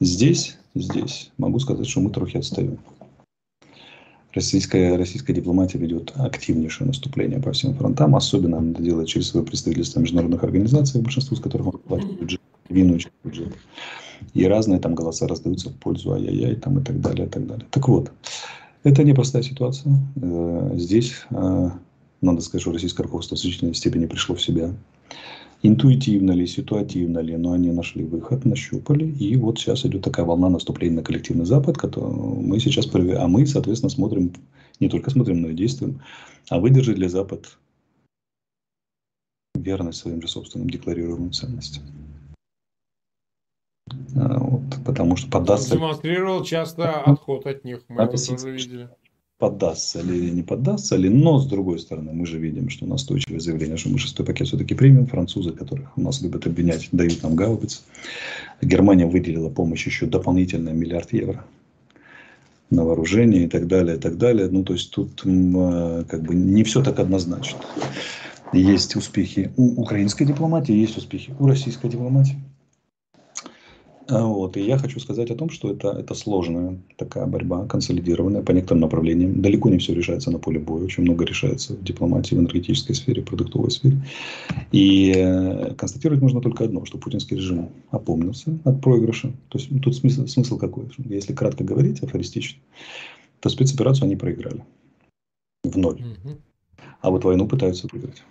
Здесь, 0.00 0.56
здесь 0.74 1.30
могу 1.38 1.58
сказать, 1.58 1.88
что 1.88 2.00
мы 2.00 2.10
трохи 2.10 2.36
отстаем. 2.36 2.78
Российская, 4.34 4.96
российская 4.96 5.32
дипломатия 5.32 5.78
ведет 5.78 6.12
активнейшее 6.16 6.86
наступление 6.86 7.40
по 7.40 7.52
всем 7.52 7.74
фронтам. 7.74 8.14
Особенно 8.14 8.58
она 8.58 8.72
это 8.72 8.82
делает 8.82 9.08
через 9.08 9.28
свое 9.28 9.44
представительство 9.44 10.00
международных 10.00 10.44
организациях, 10.44 11.02
большинство 11.02 11.36
из 11.36 11.40
которых 11.40 11.66
могут 11.66 11.84
платить 11.84 12.20
бюджет, 12.20 12.40
вину 12.68 12.98
через 12.98 13.12
бюджет. 13.24 13.54
И 14.34 14.44
разные 14.44 14.80
там 14.80 14.94
голоса 14.94 15.26
раздаются 15.26 15.70
в 15.70 15.74
пользу 15.74 16.12
ай-яй-яй 16.12 16.56
там 16.56 16.78
и 16.78 16.84
так 16.84 17.00
далее, 17.00 17.26
и 17.26 17.30
так 17.30 17.46
далее. 17.46 17.66
Так 17.70 17.88
вот, 17.88 18.12
это 18.82 19.02
непростая 19.02 19.42
ситуация. 19.42 19.94
Э, 20.20 20.72
здесь 20.74 21.14
э, 21.30 21.70
надо 22.20 22.40
сказать, 22.40 22.62
что 22.62 22.72
российское 22.72 23.04
руководство 23.04 23.36
в 23.36 23.38
значительной 23.38 23.74
степени 23.74 24.06
пришло 24.06 24.34
в 24.34 24.42
себя 24.42 24.74
интуитивно 25.62 26.32
ли, 26.32 26.46
ситуативно 26.46 27.18
ли, 27.18 27.36
но 27.36 27.52
они 27.52 27.70
нашли 27.70 28.04
выход, 28.04 28.44
нащупали, 28.44 29.06
и 29.06 29.36
вот 29.36 29.58
сейчас 29.58 29.84
идет 29.84 30.02
такая 30.02 30.24
волна 30.24 30.48
наступления 30.48 30.96
на 30.96 31.02
коллективный 31.02 31.46
Запад, 31.46 31.76
которую 31.76 32.40
мы 32.40 32.60
сейчас, 32.60 32.88
а 32.94 33.28
мы, 33.28 33.46
соответственно, 33.46 33.90
смотрим, 33.90 34.32
не 34.80 34.88
только 34.88 35.10
смотрим, 35.10 35.42
но 35.42 35.48
и 35.48 35.54
действуем, 35.54 36.00
а 36.48 36.60
выдержит 36.60 36.98
ли 36.98 37.08
Запад 37.08 37.58
верность 39.54 39.98
своим 39.98 40.22
же 40.22 40.28
собственным 40.28 40.70
декларируемым 40.70 41.32
ценностям. 41.32 41.82
А, 44.16 44.38
вот, 44.38 44.62
потому 44.84 45.16
что 45.16 45.30
поддастся... 45.30 45.74
Демонстрировал 45.74 46.44
часто 46.44 47.00
отход 47.02 47.46
от 47.46 47.64
них, 47.64 47.82
мы 47.88 48.02
это 48.02 48.24
тоже 48.24 48.50
видели 48.52 48.88
поддастся 49.38 50.00
ли 50.02 50.30
не 50.30 50.42
поддастся 50.42 50.96
ли. 50.96 51.08
Но, 51.08 51.38
с 51.38 51.46
другой 51.46 51.78
стороны, 51.78 52.12
мы 52.12 52.26
же 52.26 52.38
видим, 52.38 52.68
что 52.68 52.86
настойчивое 52.86 53.40
заявление, 53.40 53.76
что 53.76 53.88
мы 53.88 53.98
шестой 53.98 54.26
пакет 54.26 54.48
все-таки 54.48 54.74
примем. 54.74 55.06
Французы, 55.06 55.52
которых 55.52 55.96
у 55.96 56.00
нас 56.00 56.20
любят 56.20 56.46
обвинять, 56.46 56.88
дают 56.92 57.22
нам 57.22 57.36
гаубицы. 57.36 57.80
Германия 58.60 59.06
выделила 59.06 59.48
помощь 59.48 59.86
еще 59.86 60.06
дополнительно 60.06 60.70
миллиард 60.70 61.12
евро 61.12 61.44
на 62.70 62.84
вооружение 62.84 63.44
и 63.44 63.48
так 63.48 63.66
далее, 63.66 63.96
и 63.96 64.00
так 64.00 64.18
далее. 64.18 64.48
Ну, 64.50 64.64
то 64.64 64.74
есть 64.74 64.90
тут 64.90 65.22
э, 65.24 66.04
как 66.08 66.22
бы 66.22 66.34
не 66.34 66.64
все 66.64 66.82
так 66.82 66.98
однозначно. 66.98 67.60
Есть 68.52 68.96
успехи 68.96 69.52
у 69.56 69.80
украинской 69.80 70.24
дипломатии, 70.24 70.72
есть 70.72 70.96
успехи 70.96 71.34
у 71.38 71.46
российской 71.46 71.88
дипломатии. 71.88 72.38
А, 74.10 74.24
вот. 74.24 74.56
И 74.56 74.62
я 74.62 74.78
хочу 74.78 74.98
сказать 75.00 75.30
о 75.30 75.34
том, 75.34 75.50
что 75.50 75.70
это, 75.70 75.88
это 75.90 76.14
сложная 76.14 76.78
такая 76.96 77.26
борьба, 77.26 77.66
консолидированная 77.66 78.42
по 78.42 78.52
некоторым 78.52 78.80
направлениям. 78.80 79.42
Далеко 79.42 79.68
не 79.68 79.78
все 79.78 79.94
решается 79.94 80.30
на 80.30 80.38
поле 80.38 80.58
боя, 80.58 80.84
очень 80.84 81.02
много 81.02 81.26
решается 81.26 81.74
в 81.74 81.84
дипломатии, 81.84 82.34
в 82.34 82.38
энергетической 82.38 82.94
сфере, 82.94 83.20
в 83.20 83.26
продуктовой 83.26 83.70
сфере. 83.70 83.98
И 84.72 85.12
э, 85.14 85.74
констатировать 85.74 86.22
можно 86.22 86.40
только 86.40 86.64
одно, 86.64 86.86
что 86.86 86.96
путинский 86.96 87.36
режим 87.36 87.68
опомнился 87.90 88.58
от 88.64 88.80
проигрыша. 88.80 89.28
То 89.50 89.58
есть 89.58 89.68
тут 89.82 89.94
смысл, 89.94 90.26
смысл 90.26 90.58
какой? 90.58 90.88
Если 91.04 91.34
кратко 91.34 91.62
говорить, 91.62 92.02
афористично, 92.02 92.58
то 93.40 93.50
спецоперацию 93.50 94.06
они 94.06 94.16
проиграли 94.16 94.64
в 95.64 95.76
ноль. 95.76 96.02
А 97.02 97.10
вот 97.10 97.24
войну 97.24 97.46
пытаются 97.46 97.86
выиграть. 97.92 98.22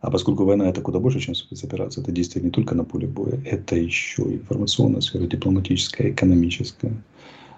А 0.00 0.10
поскольку 0.10 0.44
война 0.44 0.68
это 0.68 0.80
куда 0.82 1.00
больше, 1.00 1.20
чем 1.20 1.34
спецоперация, 1.34 2.02
это 2.02 2.12
действие 2.12 2.44
не 2.44 2.50
только 2.50 2.74
на 2.74 2.84
поле 2.84 3.06
боя, 3.06 3.40
это 3.44 3.74
еще 3.74 4.22
информационная 4.22 5.00
сфера, 5.00 5.26
дипломатическая, 5.26 6.10
экономическая, 6.10 6.92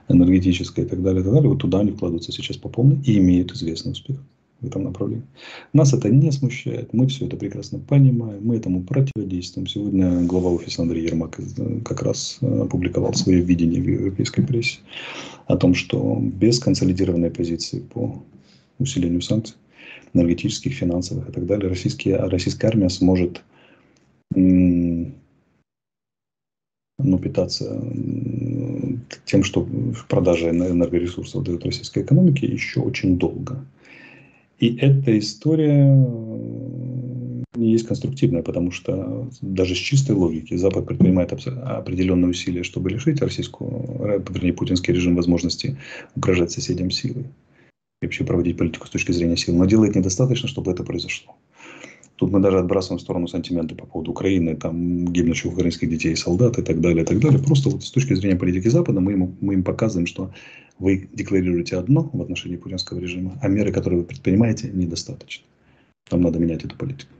энергетическая 0.08 0.84
и 0.84 0.88
так 0.88 1.02
далее, 1.02 1.22
и 1.22 1.24
так 1.24 1.32
далее. 1.34 1.50
Вот 1.50 1.58
туда 1.58 1.80
они 1.80 1.90
вкладываются 1.90 2.32
сейчас 2.32 2.56
по 2.56 2.68
полной 2.68 3.02
и 3.04 3.18
имеют 3.18 3.52
известный 3.52 3.92
успех 3.92 4.16
в 4.60 4.66
этом 4.66 4.84
направлении. 4.84 5.26
Нас 5.72 5.92
это 5.92 6.08
не 6.08 6.30
смущает, 6.32 6.92
мы 6.94 7.06
все 7.08 7.26
это 7.26 7.36
прекрасно 7.36 7.78
понимаем, 7.78 8.46
мы 8.46 8.56
этому 8.56 8.82
противодействуем. 8.82 9.66
Сегодня 9.66 10.22
глава 10.22 10.50
офиса 10.50 10.82
Андрей 10.82 11.04
Ермак 11.04 11.38
э, 11.38 11.80
как 11.84 12.02
раз 12.02 12.38
э, 12.40 12.60
опубликовал 12.62 13.12
свое 13.14 13.40
видение 13.40 13.82
в 13.82 13.88
европейской 13.88 14.42
прессе 14.42 14.78
о 15.46 15.56
том, 15.56 15.74
что 15.74 16.18
без 16.20 16.58
консолидированной 16.58 17.30
позиции 17.30 17.80
по 17.80 18.22
усилению 18.78 19.20
санкций 19.20 19.56
энергетических, 20.14 20.74
финансовых 20.74 21.28
и 21.28 21.32
так 21.32 21.46
далее, 21.46 21.68
российские, 21.68 22.16
российская 22.16 22.68
армия 22.68 22.88
сможет 22.88 23.42
ну, 24.34 25.12
питаться 27.18 27.80
тем, 29.24 29.44
что 29.44 29.66
продажа 30.08 30.50
энергоресурсов 30.50 31.44
дает 31.44 31.64
российской 31.64 32.02
экономике 32.02 32.46
еще 32.46 32.80
очень 32.80 33.18
долго. 33.18 33.64
И 34.58 34.76
эта 34.76 35.18
история 35.18 35.84
не 37.54 37.72
есть 37.72 37.86
конструктивная, 37.86 38.42
потому 38.42 38.70
что 38.70 39.28
даже 39.40 39.74
с 39.74 39.78
чистой 39.78 40.12
логики 40.12 40.56
Запад 40.56 40.86
предпринимает 40.86 41.32
определенные 41.32 42.30
усилия, 42.30 42.62
чтобы 42.62 42.90
лишить 42.90 43.22
российскую, 43.22 43.70
э, 43.70 44.22
вернее, 44.28 44.52
путинский 44.52 44.92
режим 44.92 45.16
возможности 45.16 45.76
угрожать 46.14 46.50
соседям 46.50 46.90
силой 46.90 47.26
и 48.02 48.06
вообще 48.06 48.24
проводить 48.24 48.58
политику 48.58 48.86
с 48.86 48.90
точки 48.90 49.12
зрения 49.12 49.36
сил, 49.36 49.56
но 49.56 49.64
делает 49.64 49.94
недостаточно, 49.94 50.48
чтобы 50.48 50.72
это 50.72 50.84
произошло. 50.84 51.36
Тут 52.16 52.30
мы 52.30 52.40
даже 52.40 52.58
отбрасываем 52.58 52.98
в 52.98 53.02
сторону 53.02 53.28
сантименты 53.28 53.74
по 53.74 53.86
поводу 53.86 54.10
Украины, 54.10 54.56
там 54.56 55.06
гибнущих 55.06 55.52
украинских 55.52 55.90
детей 55.90 56.16
солдат 56.16 56.58
и 56.58 56.62
так 56.62 56.80
далее, 56.80 57.02
и 57.02 57.06
так 57.06 57.18
далее. 57.20 57.42
Просто 57.42 57.68
вот 57.68 57.84
с 57.84 57.90
точки 57.90 58.14
зрения 58.14 58.36
политики 58.36 58.68
Запада 58.68 59.00
мы 59.00 59.12
им, 59.12 59.36
мы 59.40 59.54
им 59.54 59.62
показываем, 59.62 60.06
что 60.06 60.32
вы 60.78 61.08
декларируете 61.12 61.76
одно 61.76 62.08
в 62.12 62.22
отношении 62.22 62.56
путинского 62.56 63.00
режима, 63.00 63.38
а 63.42 63.48
меры, 63.48 63.70
которые 63.70 64.00
вы 64.00 64.06
предпринимаете, 64.06 64.70
недостаточно. 64.72 65.44
Вам 66.10 66.22
надо 66.22 66.38
менять 66.38 66.64
эту 66.64 66.76
политику. 66.76 67.12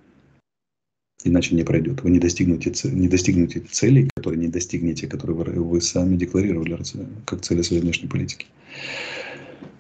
Иначе 1.25 1.55
не 1.55 1.65
пройдет. 1.65 2.03
Вы 2.03 2.11
не 2.11 2.19
достигнете, 2.19 2.73
не 2.91 3.09
достигнете 3.09 3.61
целей, 3.61 4.09
которые 4.15 4.41
не 4.41 4.49
достигнете, 4.49 5.07
которые 5.07 5.37
вы, 5.37 5.45
вы 5.63 5.81
сами 5.81 6.17
декларировали 6.17 6.79
как 7.25 7.41
цели 7.41 7.63
своей 7.63 7.83
внешней 7.83 8.09
политики. 8.09 8.47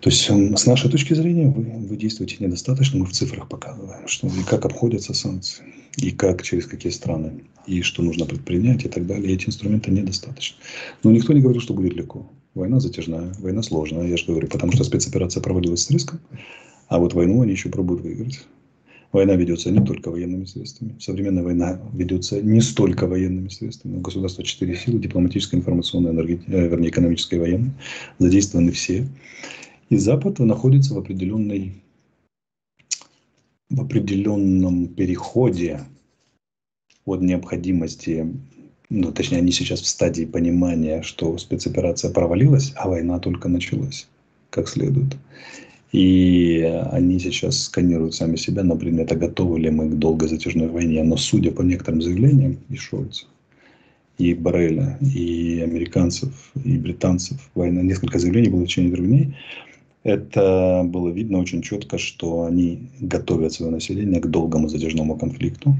То 0.00 0.10
есть 0.10 0.30
с 0.30 0.66
нашей 0.66 0.90
точки 0.90 1.14
зрения 1.14 1.48
вы, 1.48 1.62
вы 1.62 1.96
действуете 1.96 2.36
недостаточно, 2.40 2.98
мы 2.98 3.06
в 3.06 3.12
цифрах 3.12 3.48
показываем, 3.48 4.06
что 4.06 4.26
и 4.28 4.42
как 4.48 4.64
обходятся 4.64 5.14
санкции, 5.14 5.64
и 5.96 6.10
как, 6.10 6.42
через 6.42 6.66
какие 6.66 6.92
страны, 6.92 7.44
и 7.66 7.82
что 7.82 8.02
нужно 8.02 8.26
предпринять 8.26 8.84
и 8.84 8.88
так 8.88 9.06
далее. 9.06 9.34
Эти 9.34 9.46
инструменты 9.46 9.90
недостаточно. 9.90 10.56
Но 11.02 11.10
никто 11.10 11.32
не 11.32 11.40
говорил, 11.40 11.60
что 11.60 11.74
будет 11.74 11.94
легко. 11.94 12.30
Война 12.54 12.78
затяжная, 12.80 13.34
война 13.38 13.62
сложная, 13.62 14.06
я 14.06 14.16
же 14.16 14.26
говорю, 14.26 14.48
потому 14.48 14.72
что 14.72 14.84
спецоперация 14.84 15.42
проводилась 15.42 15.82
с 15.82 15.90
риском, 15.90 16.20
а 16.88 16.98
вот 16.98 17.14
войну 17.14 17.42
они 17.42 17.52
еще 17.52 17.68
пробуют 17.68 18.02
выиграть. 18.02 18.40
Война 19.12 19.34
ведется 19.34 19.70
не 19.70 19.84
только 19.84 20.10
военными 20.10 20.44
средствами. 20.44 20.94
Современная 21.00 21.42
война 21.42 21.80
ведется 21.94 22.42
не 22.42 22.60
столько 22.60 23.06
военными 23.06 23.48
средствами. 23.48 23.96
У 23.96 24.00
государства 24.00 24.44
четыре 24.44 24.76
силы, 24.76 24.98
дипломатическая, 24.98 25.60
информационная, 25.60 26.12
энергетическая, 26.12 26.68
вернее, 26.68 26.90
экономическая 26.90 27.36
и 27.36 27.38
военная. 27.38 27.74
Задействованы 28.18 28.72
все. 28.72 29.06
И 29.88 29.96
Запад 29.96 30.38
находится 30.38 30.94
в 30.94 30.98
определенной 30.98 31.82
в 33.68 33.80
определенном 33.80 34.86
переходе 34.88 35.80
от 37.04 37.20
необходимости 37.20 38.26
ну, 38.88 39.10
точнее, 39.12 39.38
они 39.38 39.50
сейчас 39.50 39.80
в 39.80 39.86
стадии 39.86 40.24
понимания, 40.24 41.02
что 41.02 41.36
спецоперация 41.38 42.12
провалилась, 42.12 42.72
а 42.76 42.88
война 42.88 43.18
только 43.18 43.48
началась, 43.48 44.06
как 44.50 44.68
следует. 44.68 45.16
И 45.92 46.62
они 46.92 47.18
сейчас 47.18 47.64
сканируют 47.64 48.14
сами 48.14 48.36
себя 48.36 48.62
на 48.62 48.76
предмет, 48.76 49.10
а 49.10 49.16
готовы 49.16 49.58
ли 49.60 49.70
мы 49.70 49.88
к 49.88 49.98
долгой 49.98 50.28
затяжной 50.28 50.68
войне. 50.68 51.02
Но 51.02 51.16
судя 51.16 51.50
по 51.50 51.62
некоторым 51.62 52.02
заявлениям 52.02 52.58
и 52.68 52.76
Шольца, 52.76 53.26
и 54.18 54.34
Барреля, 54.34 54.98
и 55.00 55.60
американцев, 55.60 56.52
и 56.62 56.76
британцев, 56.76 57.50
война, 57.54 57.82
несколько 57.82 58.18
заявлений 58.18 58.50
было 58.50 58.62
в 58.62 58.66
течение 58.66 58.92
трех 58.92 59.06
дней, 59.06 59.36
это 60.06 60.82
было 60.84 61.08
видно 61.08 61.38
очень 61.38 61.62
четко, 61.62 61.98
что 61.98 62.44
они 62.44 62.90
готовят 63.00 63.52
свое 63.52 63.72
население 63.72 64.20
к 64.20 64.26
долгому 64.28 64.68
затяжному 64.68 65.18
конфликту 65.18 65.74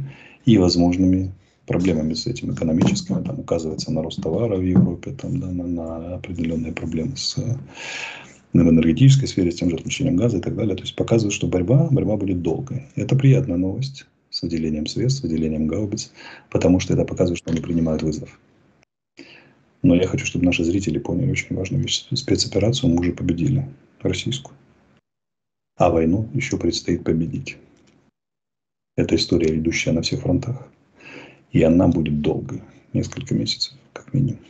и 0.45 0.59
возможными 0.59 1.33
проблемами 1.67 2.15
с 2.15 2.27
этим 2.27 2.53
экономическими. 2.53 3.23
Там 3.23 3.39
указывается 3.39 3.93
на 3.93 4.03
рост 4.03 4.21
товара 4.21 4.57
в 4.57 4.63
Европе, 4.63 5.13
там, 5.13 5.39
да, 5.39 5.47
на, 5.47 5.67
на 5.67 6.15
определенные 6.17 6.73
проблемы 6.73 7.17
с 7.17 7.37
в 8.53 8.59
энергетической 8.59 9.27
сфере, 9.27 9.53
с 9.53 9.57
тем 9.57 9.69
же 9.69 9.77
отключением 9.77 10.17
газа 10.17 10.39
и 10.39 10.41
так 10.41 10.57
далее. 10.57 10.75
То 10.75 10.83
есть 10.83 10.97
показывает, 10.97 11.35
что 11.35 11.47
борьба, 11.47 11.89
борьба 11.91 12.17
будет 12.17 12.43
долгой. 12.43 12.87
Это 12.97 13.15
приятная 13.15 13.59
новость 13.59 14.07
с 14.31 14.43
выделением 14.43 14.87
средств, 14.87 15.21
с 15.21 15.23
выделением 15.23 15.67
гаубиц, 15.67 16.11
потому 16.51 16.81
что 16.81 16.95
это 16.95 17.05
показывает, 17.05 17.39
что 17.39 17.51
они 17.51 17.61
принимают 17.61 18.03
вызов. 18.03 18.41
Но 19.83 19.95
я 19.95 20.07
хочу, 20.07 20.25
чтобы 20.25 20.47
наши 20.47 20.65
зрители 20.65 20.99
поняли 20.99 21.31
очень 21.31 21.55
важную 21.55 21.83
вещь. 21.83 22.07
Спецоперацию 22.13 22.91
мы 22.91 23.01
уже 23.01 23.13
победили, 23.13 23.69
российскую. 24.09 24.57
А 25.77 25.91
войну 25.91 26.29
еще 26.33 26.57
предстоит 26.57 27.05
победить. 27.05 27.57
Это 28.97 29.15
история, 29.17 29.55
идущая 29.57 29.93
на 29.93 30.03
всех 30.03 30.21
фронтах. 30.21 30.67
И 31.53 31.63
она 31.63 31.87
будет 31.89 32.23
долгой, 32.23 32.63
несколько 32.93 33.35
месяцев, 33.35 33.75
как 33.93 34.13
минимум. 34.15 34.41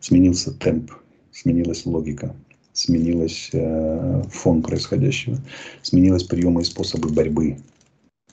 Сменился 0.00 0.52
темп, 0.52 0.92
сменилась 1.32 1.86
логика, 1.86 2.34
сменилась 2.74 3.50
э, 3.52 4.22
фон 4.30 4.62
происходящего, 4.62 5.38
сменились 5.82 6.24
приемы 6.24 6.60
и 6.60 6.64
способы 6.64 7.08
борьбы. 7.08 7.56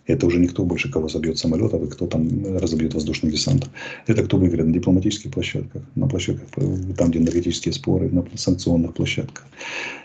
Это 0.05 0.25
уже 0.27 0.39
никто 0.39 0.65
больше 0.65 0.91
кого 0.91 1.07
забьет 1.07 1.37
самолетов 1.37 1.81
и 1.81 1.87
кто 1.87 2.07
там 2.07 2.57
разобьет 2.57 2.93
воздушный 2.93 3.31
десант. 3.31 3.69
Это 4.05 4.23
кто 4.23 4.37
выиграет 4.37 4.67
на 4.67 4.73
дипломатических 4.73 5.31
площадках, 5.31 5.81
на 5.95 6.07
площадках, 6.07 6.49
там, 6.97 7.09
где 7.09 7.19
энергетические 7.19 7.73
споры, 7.73 8.09
на 8.09 8.25
санкционных 8.35 8.93
площадках. 8.93 9.45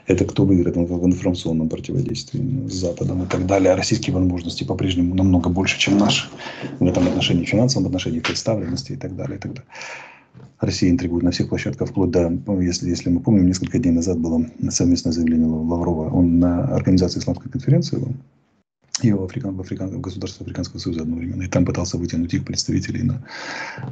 Это 0.07 0.25
кто 0.25 0.45
выиграет 0.45 0.77
в 0.77 1.07
информационном 1.07 1.69
противодействии 1.69 2.69
с 2.69 2.75
Западом 2.75 3.25
и 3.25 3.27
так 3.27 3.47
далее. 3.47 3.73
А 3.73 3.77
российские 3.77 4.15
возможности 4.15 4.65
по-прежнему 4.65 5.15
намного 5.15 5.51
больше, 5.51 5.79
чем 5.79 5.99
наши 5.99 6.29
в 6.79 6.87
этом 6.87 7.09
отношении, 7.09 7.45
в 7.45 7.49
финансовом 7.49 7.87
отношении, 7.87 8.21
представленности 8.21 8.93
и 8.93 8.97
так 8.97 9.17
далее. 9.17 9.37
И 9.37 9.41
так 9.41 9.53
далее. 9.53 9.69
Россия 10.61 10.91
интригует 10.91 11.25
на 11.25 11.31
всех 11.31 11.49
площадках, 11.49 11.91
вплоть 11.91 12.11
до, 12.11 12.31
ну, 12.31 12.61
если, 12.61 12.89
если 12.89 13.11
мы 13.11 13.21
помним, 13.21 13.47
несколько 13.47 13.79
дней 13.79 13.93
назад 13.93 14.19
было 14.19 14.45
совместное 14.71 15.13
заявление 15.13 15.47
Лаврова. 15.47 16.11
Он 16.11 16.39
на 16.39 16.65
организации 16.75 17.21
исламской 17.21 17.51
конференции 17.51 18.03
и 19.03 19.13
в, 19.13 19.23
Африкан, 19.23 19.55
в, 19.55 19.61
Африкан, 19.61 19.89
в 19.91 20.01
государстве 20.01 20.45
Африканского 20.45 20.79
Союза 20.79 21.03
одновременно. 21.03 21.43
И 21.43 21.49
там 21.49 21.65
пытался 21.65 21.99
вытянуть 21.99 22.35
их 22.35 22.45
представителей 22.45 23.03
на, 23.03 23.23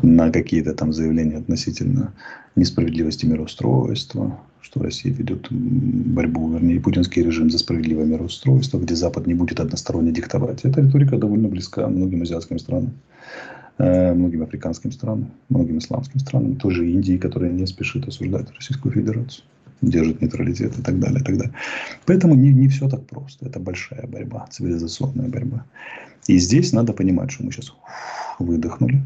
на 0.02 0.30
какие-то 0.30 0.74
там 0.74 0.92
заявления 0.92 1.36
относительно 1.36 2.12
несправедливости 2.56 3.26
мироустройства, 3.26 4.38
что 4.60 4.82
Россия 4.82 5.12
ведет 5.12 5.46
борьбу, 5.50 6.50
вернее, 6.50 6.80
путинский 6.80 7.22
режим 7.22 7.50
за 7.50 7.58
справедливое 7.58 8.04
мироустройство, 8.04 8.78
где 8.78 8.94
Запад 8.94 9.26
не 9.26 9.34
будет 9.34 9.60
односторонне 9.60 10.12
диктовать. 10.12 10.64
Эта 10.64 10.80
риторика 10.80 11.18
довольно 11.18 11.48
близка 11.48 11.86
многим 11.86 12.22
азиатским 12.22 12.58
странам. 12.58 12.94
Э, 13.78 14.14
многим 14.14 14.42
африканским 14.42 14.90
странам, 14.90 15.30
многим 15.50 15.78
исламским 15.78 16.18
странам, 16.18 16.56
тоже 16.56 16.90
Индии, 16.90 17.18
которая 17.18 17.52
не 17.52 17.66
спешит 17.66 18.08
осуждать 18.08 18.50
Российскую 18.56 18.92
Федерацию, 18.92 19.44
держит 19.82 20.20
нейтралитет 20.20 20.78
и 20.78 20.82
так 20.82 20.98
далее, 20.98 21.20
и 21.20 21.24
так 21.24 21.36
далее. 21.36 21.54
Поэтому 22.06 22.34
не, 22.34 22.52
не 22.52 22.68
все 22.68 22.88
так 22.88 23.06
просто. 23.06 23.46
Это 23.46 23.60
большая 23.60 24.06
борьба, 24.06 24.46
цивилизационная 24.50 25.28
борьба. 25.28 25.64
И 26.26 26.38
здесь 26.38 26.72
надо 26.72 26.92
понимать, 26.92 27.30
что 27.30 27.44
мы 27.44 27.52
сейчас 27.52 27.72
выдохнули, 28.38 29.02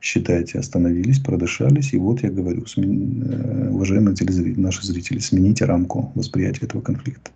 считайте, 0.00 0.58
остановились, 0.58 1.20
продышались. 1.20 1.92
И 1.92 1.98
вот 1.98 2.22
я 2.22 2.30
говорю. 2.30 2.64
Э, 2.76 3.68
уважаемые 3.70 4.16
наши 4.56 4.86
зрители, 4.86 5.18
смените 5.18 5.64
рамку 5.64 6.12
восприятия 6.14 6.66
этого 6.66 6.82
конфликта. 6.82 7.30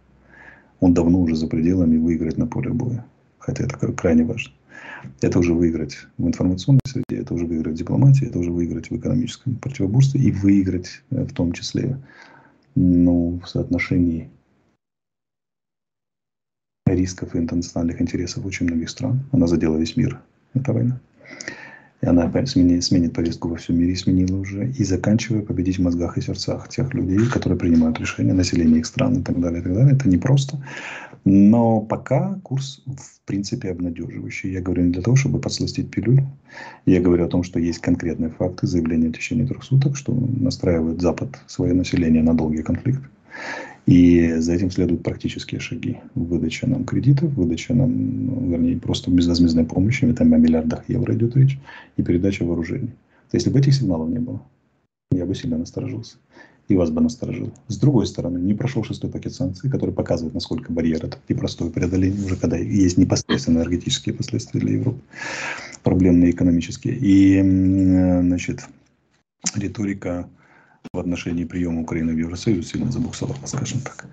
Он 0.80 0.92
давно 0.92 1.20
уже 1.20 1.37
за 1.37 1.46
пределами 1.46 1.96
выиграть 1.96 2.37
на 2.37 2.46
поле 2.46 2.70
боя. 2.70 3.04
Хотя 3.38 3.64
это 3.64 3.76
крайне 3.92 4.24
важно. 4.24 4.52
Это 5.20 5.38
уже 5.38 5.54
выиграть 5.54 5.96
в 6.18 6.26
информационной 6.26 6.80
среде, 6.87 7.22
это 7.22 7.35
уже 7.35 7.46
выиграть 7.46 7.74
в 7.74 7.78
дипломатии, 7.78 8.26
это 8.26 8.38
уже 8.38 8.50
выиграть 8.50 8.90
в 8.90 8.96
экономическом 8.96 9.54
противоборстве 9.56 10.20
и 10.20 10.32
выиграть 10.32 11.02
э, 11.11 11.24
в 11.24 11.32
том 11.32 11.52
числе 11.52 11.96
ну, 12.76 13.40
в 13.42 13.48
соотношении 13.48 14.30
рисков 16.86 17.34
и 17.34 17.38
интернациональных 17.38 18.00
интересов 18.00 18.44
очень 18.44 18.66
многих 18.66 18.90
стран. 18.90 19.24
Она 19.32 19.46
задела 19.46 19.76
весь 19.76 19.96
мир, 19.96 20.20
эта 20.54 20.72
война. 20.72 21.00
И 22.02 22.06
она 22.06 22.30
сменит, 22.46 22.85
сменит 22.85 23.14
повестку 23.14 23.48
во 23.48 23.56
всем 23.56 23.78
мире, 23.78 23.96
сменила 23.96 24.37
уже. 24.37 24.70
И 24.70 24.85
заканчивая 24.85 25.42
победить 25.42 25.78
в 25.78 25.82
мозгах 25.82 26.18
и 26.18 26.20
сердцах 26.20 26.68
тех 26.68 26.92
людей, 26.94 27.26
которые 27.26 27.59
принимают 27.59 27.98
решения, 27.98 28.35
населения 28.35 28.78
их 28.78 28.87
стран 28.87 29.20
и 29.20 29.22
так 29.22 29.40
далее, 29.40 29.61
и 29.61 29.62
так 29.62 29.74
далее. 29.74 29.94
Это 29.94 30.09
непросто. 30.09 30.59
Но 31.24 31.80
пока 31.80 32.38
курс 32.42 32.82
в 32.87 33.20
принципе 33.26 33.70
обнадеживающий. 33.70 34.52
Я 34.52 34.61
говорю 34.61 34.85
не 34.85 34.92
для 34.92 35.02
того, 35.02 35.16
чтобы 35.16 35.40
подсластить 35.40 35.90
пилюлю. 35.90 36.28
Я 36.85 37.00
говорю 37.00 37.24
о 37.24 37.28
том, 37.28 37.42
что 37.42 37.59
есть 37.59 37.80
конкретные 37.80 38.30
факты 38.30 38.66
заявления 38.66 39.09
в 39.09 39.12
течение 39.12 39.46
трех 39.46 39.64
суток, 39.64 39.96
что 39.96 40.12
настраивает 40.12 41.00
Запад 41.00 41.40
свое 41.48 41.74
население 41.74 42.22
на 42.22 42.35
долгий 42.35 42.62
конфликт. 42.62 43.00
И 43.87 44.35
за 44.38 44.53
этим 44.53 44.70
следуют 44.72 45.05
практические 45.05 45.61
шаги. 45.61 45.99
Выдача 46.16 46.66
нам 46.66 46.85
кредитов, 46.85 47.33
выдача 47.35 47.72
нам, 47.72 48.27
ну, 48.27 48.51
вернее, 48.51 48.79
просто 48.79 49.12
безвозмездной 49.12 49.64
помощи, 49.64 50.12
там 50.12 50.35
о 50.35 50.38
миллиардах 50.38 50.88
евро 50.88 51.14
идет 51.14 51.37
речь, 51.37 51.59
и 51.96 52.03
передача 52.03 52.44
вооружений. 52.44 52.90
Если 53.33 53.49
бы 53.49 53.61
этих 53.61 53.75
сигналов 53.75 54.11
не 54.11 54.18
было, 54.18 54.42
я 55.12 55.25
бы 55.25 55.35
сильно 55.37 55.57
насторожился. 55.57 56.16
И 56.68 56.75
вас 56.75 56.90
бы 56.90 57.01
насторожил. 57.01 57.53
С 57.68 57.79
другой 57.79 58.09
стороны, 58.09 58.38
не 58.38 58.53
прошел 58.53 58.83
шестой 58.83 59.09
пакет 59.09 59.33
санкций, 59.35 59.70
который 59.70 59.94
показывает, 59.94 60.35
насколько 60.35 60.72
барьер 60.72 61.05
это 61.05 61.18
непростое 61.29 61.70
преодоление, 61.70 62.25
уже 62.25 62.35
когда 62.35 62.57
есть 62.57 62.99
непосредственно 62.99 63.59
энергетические 63.59 64.16
последствия 64.16 64.59
для 64.59 64.72
Европы, 64.72 64.99
проблемные 65.85 66.33
экономические. 66.33 66.96
И, 66.96 67.40
значит, 68.20 68.66
риторика 69.55 70.29
в 70.96 70.98
отношении 70.98 71.44
приема 71.44 71.82
Украины 71.82 72.14
в 72.14 72.18
Евросоюз 72.18 72.68
сильно 72.68 72.90
забуксовала, 72.90 73.38
скажем 73.46 73.80
так. 73.80 74.06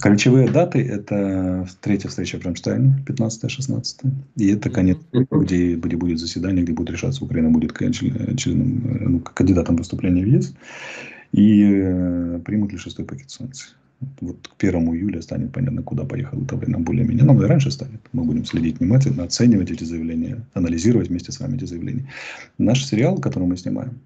Ключевые 0.00 0.48
даты– 0.48 0.78
это 0.88 1.68
третья 1.80 2.08
встреча 2.08 2.38
в 2.38 2.44
Рамштайне, 2.44 3.04
15-16. 3.06 4.10
И 4.36 4.48
это 4.48 4.70
конец, 4.70 4.98
где, 5.12 5.74
где 5.74 5.96
будет 5.96 6.18
заседание, 6.18 6.64
где 6.64 6.72
будет 6.72 6.90
решаться, 6.90 7.24
Украина 7.24 7.50
будет 7.50 7.76
членом, 7.76 9.12
ну, 9.12 9.20
кандидатом 9.20 9.76
выступления 9.76 10.24
в 10.24 10.28
ЕС. 10.28 10.54
И 11.32 11.62
э, 11.64 12.40
примут 12.44 12.72
ли 12.72 12.78
шестой 12.78 13.04
пакет 13.04 13.30
санкций. 13.30 13.74
Вот 14.20 14.48
к 14.48 14.64
1 14.64 14.82
июля 14.94 15.22
станет 15.22 15.52
понятно, 15.52 15.82
куда 15.82 16.04
поехала 16.04 16.42
эта 16.42 16.56
война 16.56 16.78
более-менее. 16.78 17.24
Ну, 17.24 17.40
и 17.40 17.46
раньше 17.46 17.70
станет. 17.70 18.00
Мы 18.12 18.24
будем 18.24 18.44
следить 18.44 18.80
внимательно, 18.80 19.24
оценивать 19.24 19.70
эти 19.70 19.84
заявления, 19.84 20.44
анализировать 20.54 21.08
вместе 21.08 21.32
с 21.32 21.40
вами 21.40 21.56
эти 21.56 21.64
заявления. 21.64 22.08
Наш 22.58 22.84
сериал, 22.84 23.18
который 23.18 23.44
мы 23.44 23.56
снимаем, 23.56 24.00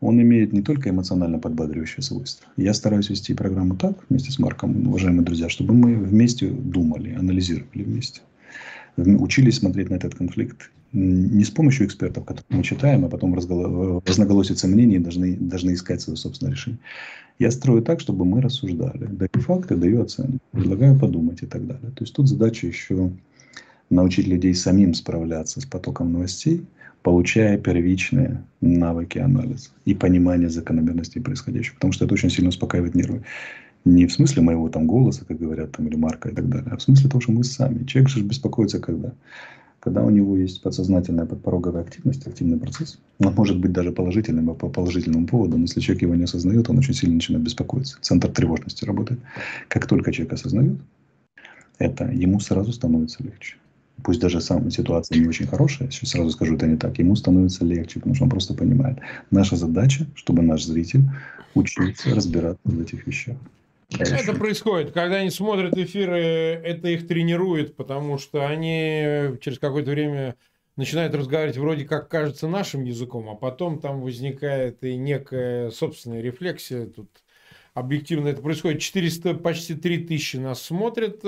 он 0.00 0.20
имеет 0.22 0.52
не 0.52 0.62
только 0.62 0.90
эмоционально 0.90 1.38
подбадривающее 1.38 2.02
свойство. 2.02 2.46
Я 2.56 2.72
стараюсь 2.74 3.10
вести 3.10 3.34
программу 3.34 3.76
так, 3.76 3.96
вместе 4.08 4.30
с 4.30 4.38
Марком, 4.38 4.86
уважаемые 4.86 5.24
друзья, 5.24 5.48
чтобы 5.48 5.74
мы 5.74 5.96
вместе 5.96 6.48
думали, 6.48 7.14
анализировали 7.14 7.82
вместе. 7.82 8.20
Учились 8.96 9.56
смотреть 9.56 9.90
на 9.90 9.94
этот 9.94 10.14
конфликт 10.14 10.70
не 10.92 11.44
с 11.44 11.50
помощью 11.50 11.86
экспертов, 11.86 12.24
которые 12.24 12.44
мы 12.48 12.62
читаем, 12.62 13.04
а 13.04 13.08
потом 13.08 13.34
разноголосится 13.34 14.66
мнение 14.66 14.98
и 14.98 15.02
должны, 15.02 15.36
должны 15.36 15.74
искать 15.74 16.00
свое 16.00 16.16
собственное 16.16 16.52
решение. 16.52 16.78
Я 17.38 17.50
строю 17.50 17.82
так, 17.82 18.00
чтобы 18.00 18.24
мы 18.24 18.40
рассуждали. 18.40 19.04
Даю 19.06 19.44
факты, 19.44 19.76
даю 19.76 20.02
оценки, 20.02 20.38
предлагаю 20.50 20.98
подумать 20.98 21.42
и 21.42 21.46
так 21.46 21.66
далее. 21.66 21.90
То 21.94 22.04
есть 22.04 22.14
тут 22.14 22.28
задача 22.28 22.66
еще 22.66 23.12
научить 23.90 24.26
людей 24.26 24.54
самим 24.54 24.94
справляться 24.94 25.60
с 25.60 25.66
потоком 25.66 26.12
новостей, 26.12 26.64
получая 27.02 27.58
первичные 27.58 28.44
навыки 28.60 29.18
анализа 29.18 29.70
и 29.84 29.94
понимания 29.94 30.48
закономерностей 30.48 31.20
происходящего. 31.20 31.74
Потому 31.74 31.92
что 31.92 32.04
это 32.04 32.14
очень 32.14 32.30
сильно 32.30 32.48
успокаивает 32.48 32.94
нервы. 32.94 33.22
Не 33.84 34.06
в 34.06 34.12
смысле 34.12 34.42
моего 34.42 34.68
там 34.68 34.86
голоса, 34.86 35.24
как 35.24 35.38
говорят, 35.38 35.72
там, 35.72 35.86
или 35.86 35.96
марка 35.96 36.28
и 36.28 36.34
так 36.34 36.48
далее, 36.48 36.70
а 36.72 36.76
в 36.76 36.82
смысле 36.82 37.08
того, 37.08 37.20
что 37.20 37.32
мы 37.32 37.44
сами. 37.44 37.84
Человек 37.84 38.10
же 38.10 38.22
беспокоится 38.22 38.80
когда? 38.80 39.12
Когда 39.80 40.02
у 40.02 40.10
него 40.10 40.36
есть 40.36 40.60
подсознательная 40.60 41.24
подпороговая 41.24 41.82
активность, 41.82 42.26
активный 42.26 42.58
процесс, 42.58 42.98
он 43.20 43.32
может 43.34 43.58
быть 43.60 43.72
даже 43.72 43.92
положительным 43.92 44.54
по 44.54 44.68
положительному 44.68 45.26
поводу, 45.26 45.56
но 45.56 45.62
если 45.62 45.80
человек 45.80 46.02
его 46.02 46.14
не 46.16 46.24
осознает, 46.24 46.68
он 46.68 46.78
очень 46.78 46.94
сильно 46.94 47.14
начинает 47.14 47.44
беспокоиться. 47.44 47.96
Центр 48.00 48.28
тревожности 48.28 48.84
работает. 48.84 49.20
Как 49.68 49.86
только 49.86 50.12
человек 50.12 50.32
осознает 50.32 50.78
это, 51.78 52.10
ему 52.10 52.40
сразу 52.40 52.72
становится 52.72 53.22
легче. 53.22 53.56
Пусть 54.04 54.20
даже 54.20 54.40
сам 54.40 54.70
ситуация 54.70 55.18
не 55.18 55.28
очень 55.28 55.46
хорошая, 55.46 55.90
сейчас 55.90 56.10
сразу 56.10 56.30
скажу, 56.30 56.56
это 56.56 56.66
не 56.66 56.76
так, 56.76 56.98
ему 56.98 57.16
становится 57.16 57.64
легче, 57.64 58.00
потому 58.00 58.14
что 58.14 58.24
он 58.24 58.30
просто 58.30 58.54
понимает. 58.54 58.98
Наша 59.30 59.56
задача, 59.56 60.06
чтобы 60.14 60.42
наш 60.42 60.64
зритель 60.64 61.02
учился 61.54 62.14
разбираться 62.14 62.60
в 62.64 62.80
этих 62.80 63.06
вещах. 63.06 63.36
Это 63.98 64.34
происходит. 64.34 64.92
Когда 64.92 65.16
они 65.16 65.30
смотрят 65.30 65.76
эфиры, 65.76 66.18
это 66.18 66.88
их 66.88 67.06
тренирует, 67.08 67.74
потому 67.74 68.18
что 68.18 68.46
они 68.46 69.36
через 69.40 69.58
какое-то 69.58 69.90
время 69.92 70.34
начинают 70.76 71.14
разговаривать 71.14 71.56
вроде 71.56 71.84
как 71.84 72.08
кажется 72.08 72.48
нашим 72.48 72.84
языком, 72.84 73.28
а 73.30 73.34
потом 73.34 73.80
там 73.80 74.02
возникает 74.02 74.84
и 74.84 74.96
некая 74.96 75.70
собственная 75.70 76.20
рефлексия. 76.20 76.86
Тут 76.86 77.08
объективно 77.74 78.28
это 78.28 78.42
происходит. 78.42 78.80
400, 78.80 79.34
почти 79.34 79.74
3000 79.74 80.36
нас 80.36 80.62
смотрят. 80.62 81.22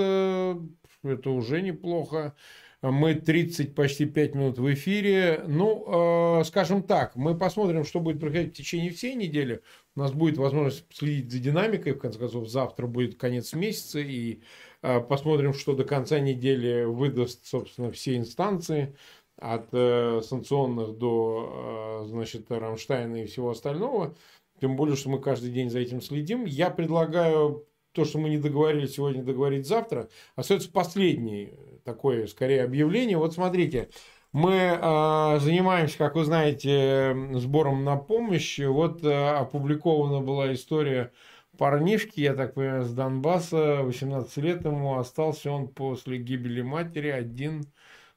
Это 1.03 1.31
уже 1.31 1.61
неплохо. 1.61 2.35
Мы 2.81 3.13
30, 3.13 3.75
почти 3.75 4.05
5 4.05 4.35
минут 4.35 4.57
в 4.57 4.73
эфире. 4.73 5.43
Ну, 5.47 6.39
э, 6.39 6.43
скажем 6.45 6.81
так, 6.81 7.15
мы 7.15 7.37
посмотрим, 7.37 7.85
что 7.85 7.99
будет 7.99 8.19
происходить 8.19 8.53
в 8.53 8.57
течение 8.57 8.89
всей 8.89 9.13
недели. 9.13 9.61
У 9.95 9.99
нас 9.99 10.11
будет 10.11 10.37
возможность 10.37 10.85
следить 10.91 11.31
за 11.31 11.39
динамикой. 11.39 11.93
В 11.93 11.99
конце 11.99 12.17
концов, 12.17 12.47
завтра 12.49 12.87
будет 12.87 13.19
конец 13.19 13.53
месяца. 13.53 13.99
И 13.99 14.41
э, 14.81 14.99
посмотрим, 14.99 15.53
что 15.53 15.75
до 15.75 15.83
конца 15.83 16.19
недели 16.19 16.83
выдаст, 16.83 17.45
собственно, 17.45 17.91
все 17.91 18.17
инстанции. 18.17 18.95
От 19.37 19.69
э, 19.73 20.21
санкционных 20.23 20.97
до, 20.97 22.01
э, 22.03 22.07
значит, 22.07 22.49
Рамштайна 22.49 23.23
и 23.23 23.27
всего 23.27 23.51
остального. 23.51 24.15
Тем 24.59 24.75
более, 24.75 24.95
что 24.95 25.09
мы 25.09 25.19
каждый 25.19 25.51
день 25.51 25.69
за 25.69 25.79
этим 25.79 26.01
следим. 26.01 26.45
Я 26.45 26.71
предлагаю 26.71 27.67
то, 27.93 28.05
что 28.05 28.19
мы 28.19 28.29
не 28.29 28.37
договорились 28.37 28.95
сегодня, 28.95 29.23
договорить 29.23 29.67
завтра. 29.67 30.09
Остается 30.35 30.71
последний 30.71 31.53
такое, 31.83 32.27
скорее, 32.27 32.63
объявление. 32.63 33.17
Вот 33.17 33.33
смотрите, 33.33 33.89
мы 34.31 34.53
э, 34.53 35.39
занимаемся, 35.39 35.97
как 35.97 36.15
вы 36.15 36.23
знаете, 36.23 37.15
сбором 37.33 37.83
на 37.83 37.97
помощь. 37.97 38.59
Вот 38.59 39.03
э, 39.03 39.29
опубликована 39.29 40.21
была 40.21 40.53
история 40.53 41.11
парнишки, 41.57 42.21
я 42.21 42.33
так 42.33 42.53
понимаю, 42.53 42.85
с 42.85 42.93
Донбасса, 42.93 43.81
18 43.83 44.37
лет 44.37 44.65
ему 44.65 44.97
остался 44.97 45.51
он 45.51 45.67
после 45.67 46.17
гибели 46.17 46.61
матери 46.61 47.09
один 47.09 47.65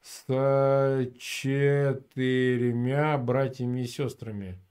с 0.01 1.09
четырьмя 1.19 3.19
братьями 3.19 3.81
и 3.81 3.87
сестрами. 3.87 4.64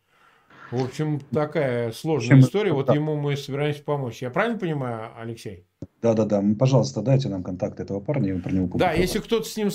В 0.73 0.83
общем, 0.83 1.19
такая 1.31 1.91
сложная 1.91 2.29
Чем 2.29 2.39
история. 2.39 2.73
Вот 2.73 2.91
ему 2.91 3.15
мы 3.15 3.37
собираемся 3.37 3.83
помочь. 3.83 4.23
Я 4.23 4.31
правильно 4.31 4.57
понимаю, 4.57 5.11
Алексей? 5.15 5.67
Да, 6.01 6.15
да, 6.15 6.25
да. 6.25 6.43
Пожалуйста, 6.57 7.03
дайте 7.03 7.29
нам 7.29 7.43
контакт 7.43 7.79
этого 7.79 7.99
парня, 7.99 8.39
про 8.39 8.51
него 8.51 8.75
Да, 8.79 8.91
если 8.91 9.19
кто-то 9.19 9.47
с 9.47 9.55
ним 9.55 9.69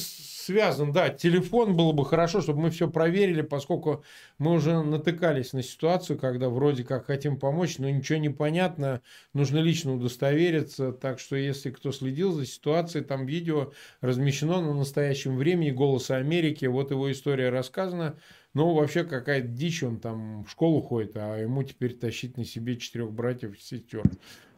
связан, 0.49 0.93
да, 0.93 1.11
телефон 1.11 1.77
было 1.77 1.93
бы 1.93 2.07
хорошо, 2.07 2.41
чтобы 2.41 2.61
мы 2.61 2.71
все 2.71 2.89
проверили, 2.89 3.43
поскольку 3.43 4.03
мы 4.39 4.53
уже 4.53 4.83
натыкались 4.83 5.53
на 5.53 5.63
ситуацию, 5.63 6.19
когда 6.19 6.49
вроде 6.49 6.85
как 6.85 7.05
хотим 7.05 7.39
помочь, 7.39 7.77
но 7.77 7.91
ничего 7.91 8.19
не 8.19 8.31
понятно, 8.31 9.03
нужно 9.35 9.59
лично 9.59 9.93
удостовериться. 9.95 10.93
Так 10.93 11.19
что, 11.19 11.37
если 11.37 11.69
кто 11.69 11.93
следил 11.93 12.33
за 12.33 12.47
ситуацией, 12.47 13.05
там 13.05 13.27
видео 13.27 13.73
размещено 14.01 14.63
на 14.63 14.73
настоящем 14.73 15.37
времени 15.37 15.71
«Голоса 15.71 16.17
Америки», 16.17 16.65
вот 16.65 16.93
его 16.93 17.13
история 17.13 17.51
рассказана. 17.51 18.17
Ну, 18.55 18.73
вообще 18.73 19.05
какая-то 19.05 19.49
дичь, 19.49 19.83
он 19.83 19.99
там 20.01 20.45
в 20.45 20.51
школу 20.51 20.81
ходит, 20.81 21.13
а 21.17 21.37
ему 21.37 21.63
теперь 21.63 21.93
тащить 21.93 22.39
на 22.39 22.47
себе 22.47 22.79
четырех 22.79 23.13
братьев 23.13 23.55
и 23.55 23.61
сестер. 23.61 24.03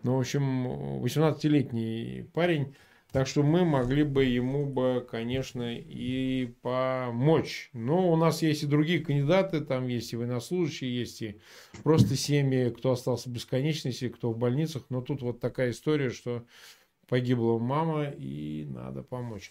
Ну, 0.05 0.16
в 0.16 0.20
общем, 0.20 1.03
18-летний 1.05 2.30
парень, 2.32 2.76
так 3.13 3.27
что 3.27 3.43
мы 3.43 3.65
могли 3.65 4.03
бы 4.03 4.25
ему 4.25 4.67
бы, 4.67 5.07
конечно, 5.09 5.77
и 5.77 6.47
помочь. 6.63 7.71
Но 7.73 8.13
у 8.13 8.17
нас 8.17 8.43
есть 8.43 8.63
и 8.63 8.67
другие 8.67 9.01
кандидаты, 9.01 9.61
там 9.61 9.89
есть 9.89 10.13
и 10.13 10.17
военнослужащие, 10.17 10.97
есть 10.97 11.23
и 11.23 11.41
просто 11.83 12.17
семьи, 12.17 12.71
кто 12.71 12.93
остался 12.93 13.29
без 13.31 13.45
конечности, 13.45 14.09
кто 14.09 14.33
в 14.33 14.39
больницах. 14.39 14.85
Но 14.91 15.01
тут 15.01 15.23
вот 15.23 15.41
такая 15.41 15.71
история, 15.71 16.11
что 16.11 16.45
погибла 17.09 17.59
мама 17.59 18.05
и 18.05 18.67
надо 18.69 19.03
помочь. 19.03 19.51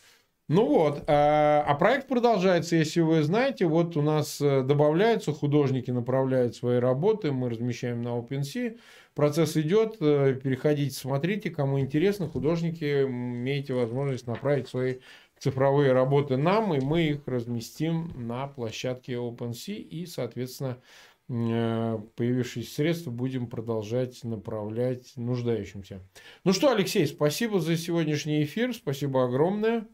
Ну 0.50 0.66
вот, 0.66 1.04
а, 1.06 1.64
а 1.68 1.76
проект 1.76 2.08
продолжается, 2.08 2.76
если 2.76 3.02
вы 3.02 3.22
знаете, 3.22 3.68
вот 3.68 3.96
у 3.96 4.02
нас 4.02 4.42
э, 4.42 4.64
добавляются, 4.64 5.32
художники 5.32 5.92
направляют 5.92 6.56
свои 6.56 6.80
работы, 6.80 7.32
мы 7.32 7.52
размещаем 7.52 8.02
на 8.02 8.18
OpenSea, 8.18 8.80
процесс 9.14 9.56
идет, 9.58 9.98
э, 10.02 10.40
переходите, 10.44 10.96
смотрите, 10.96 11.52
кому 11.52 11.80
интересно, 11.80 12.28
художники, 12.28 13.04
имеете 13.04 13.76
возможность 13.76 14.26
направить 14.26 14.68
свои 14.68 14.96
цифровые 15.38 15.92
работы 15.92 16.36
нам, 16.36 16.74
и 16.74 16.80
мы 16.84 17.04
их 17.04 17.28
разместим 17.28 18.12
на 18.16 18.48
площадке 18.48 19.14
OpenSea, 19.14 19.76
и, 19.76 20.08
соответственно, 20.08 20.82
э, 21.30 22.00
появившиеся 22.16 22.74
средства 22.74 23.12
будем 23.12 23.46
продолжать 23.46 24.24
направлять 24.24 25.14
нуждающимся. 25.16 26.02
Ну 26.44 26.54
что, 26.54 26.72
Алексей, 26.72 27.06
спасибо 27.06 27.60
за 27.60 27.78
сегодняшний 27.78 28.42
эфир, 28.42 28.74
спасибо 28.74 29.26
огромное. 29.26 29.86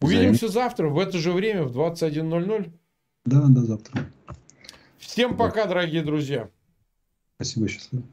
Увидимся 0.00 0.46
Взаим. 0.46 0.52
завтра 0.52 0.88
в 0.88 0.98
это 0.98 1.18
же 1.18 1.32
время 1.32 1.64
в 1.64 1.76
21.00. 1.76 2.72
Да, 3.24 3.46
до 3.48 3.62
завтра. 3.62 4.06
Всем 4.98 5.36
пока, 5.36 5.66
дорогие 5.66 6.02
друзья. 6.02 6.50
Спасибо, 7.36 7.68
счастливо. 7.68 8.04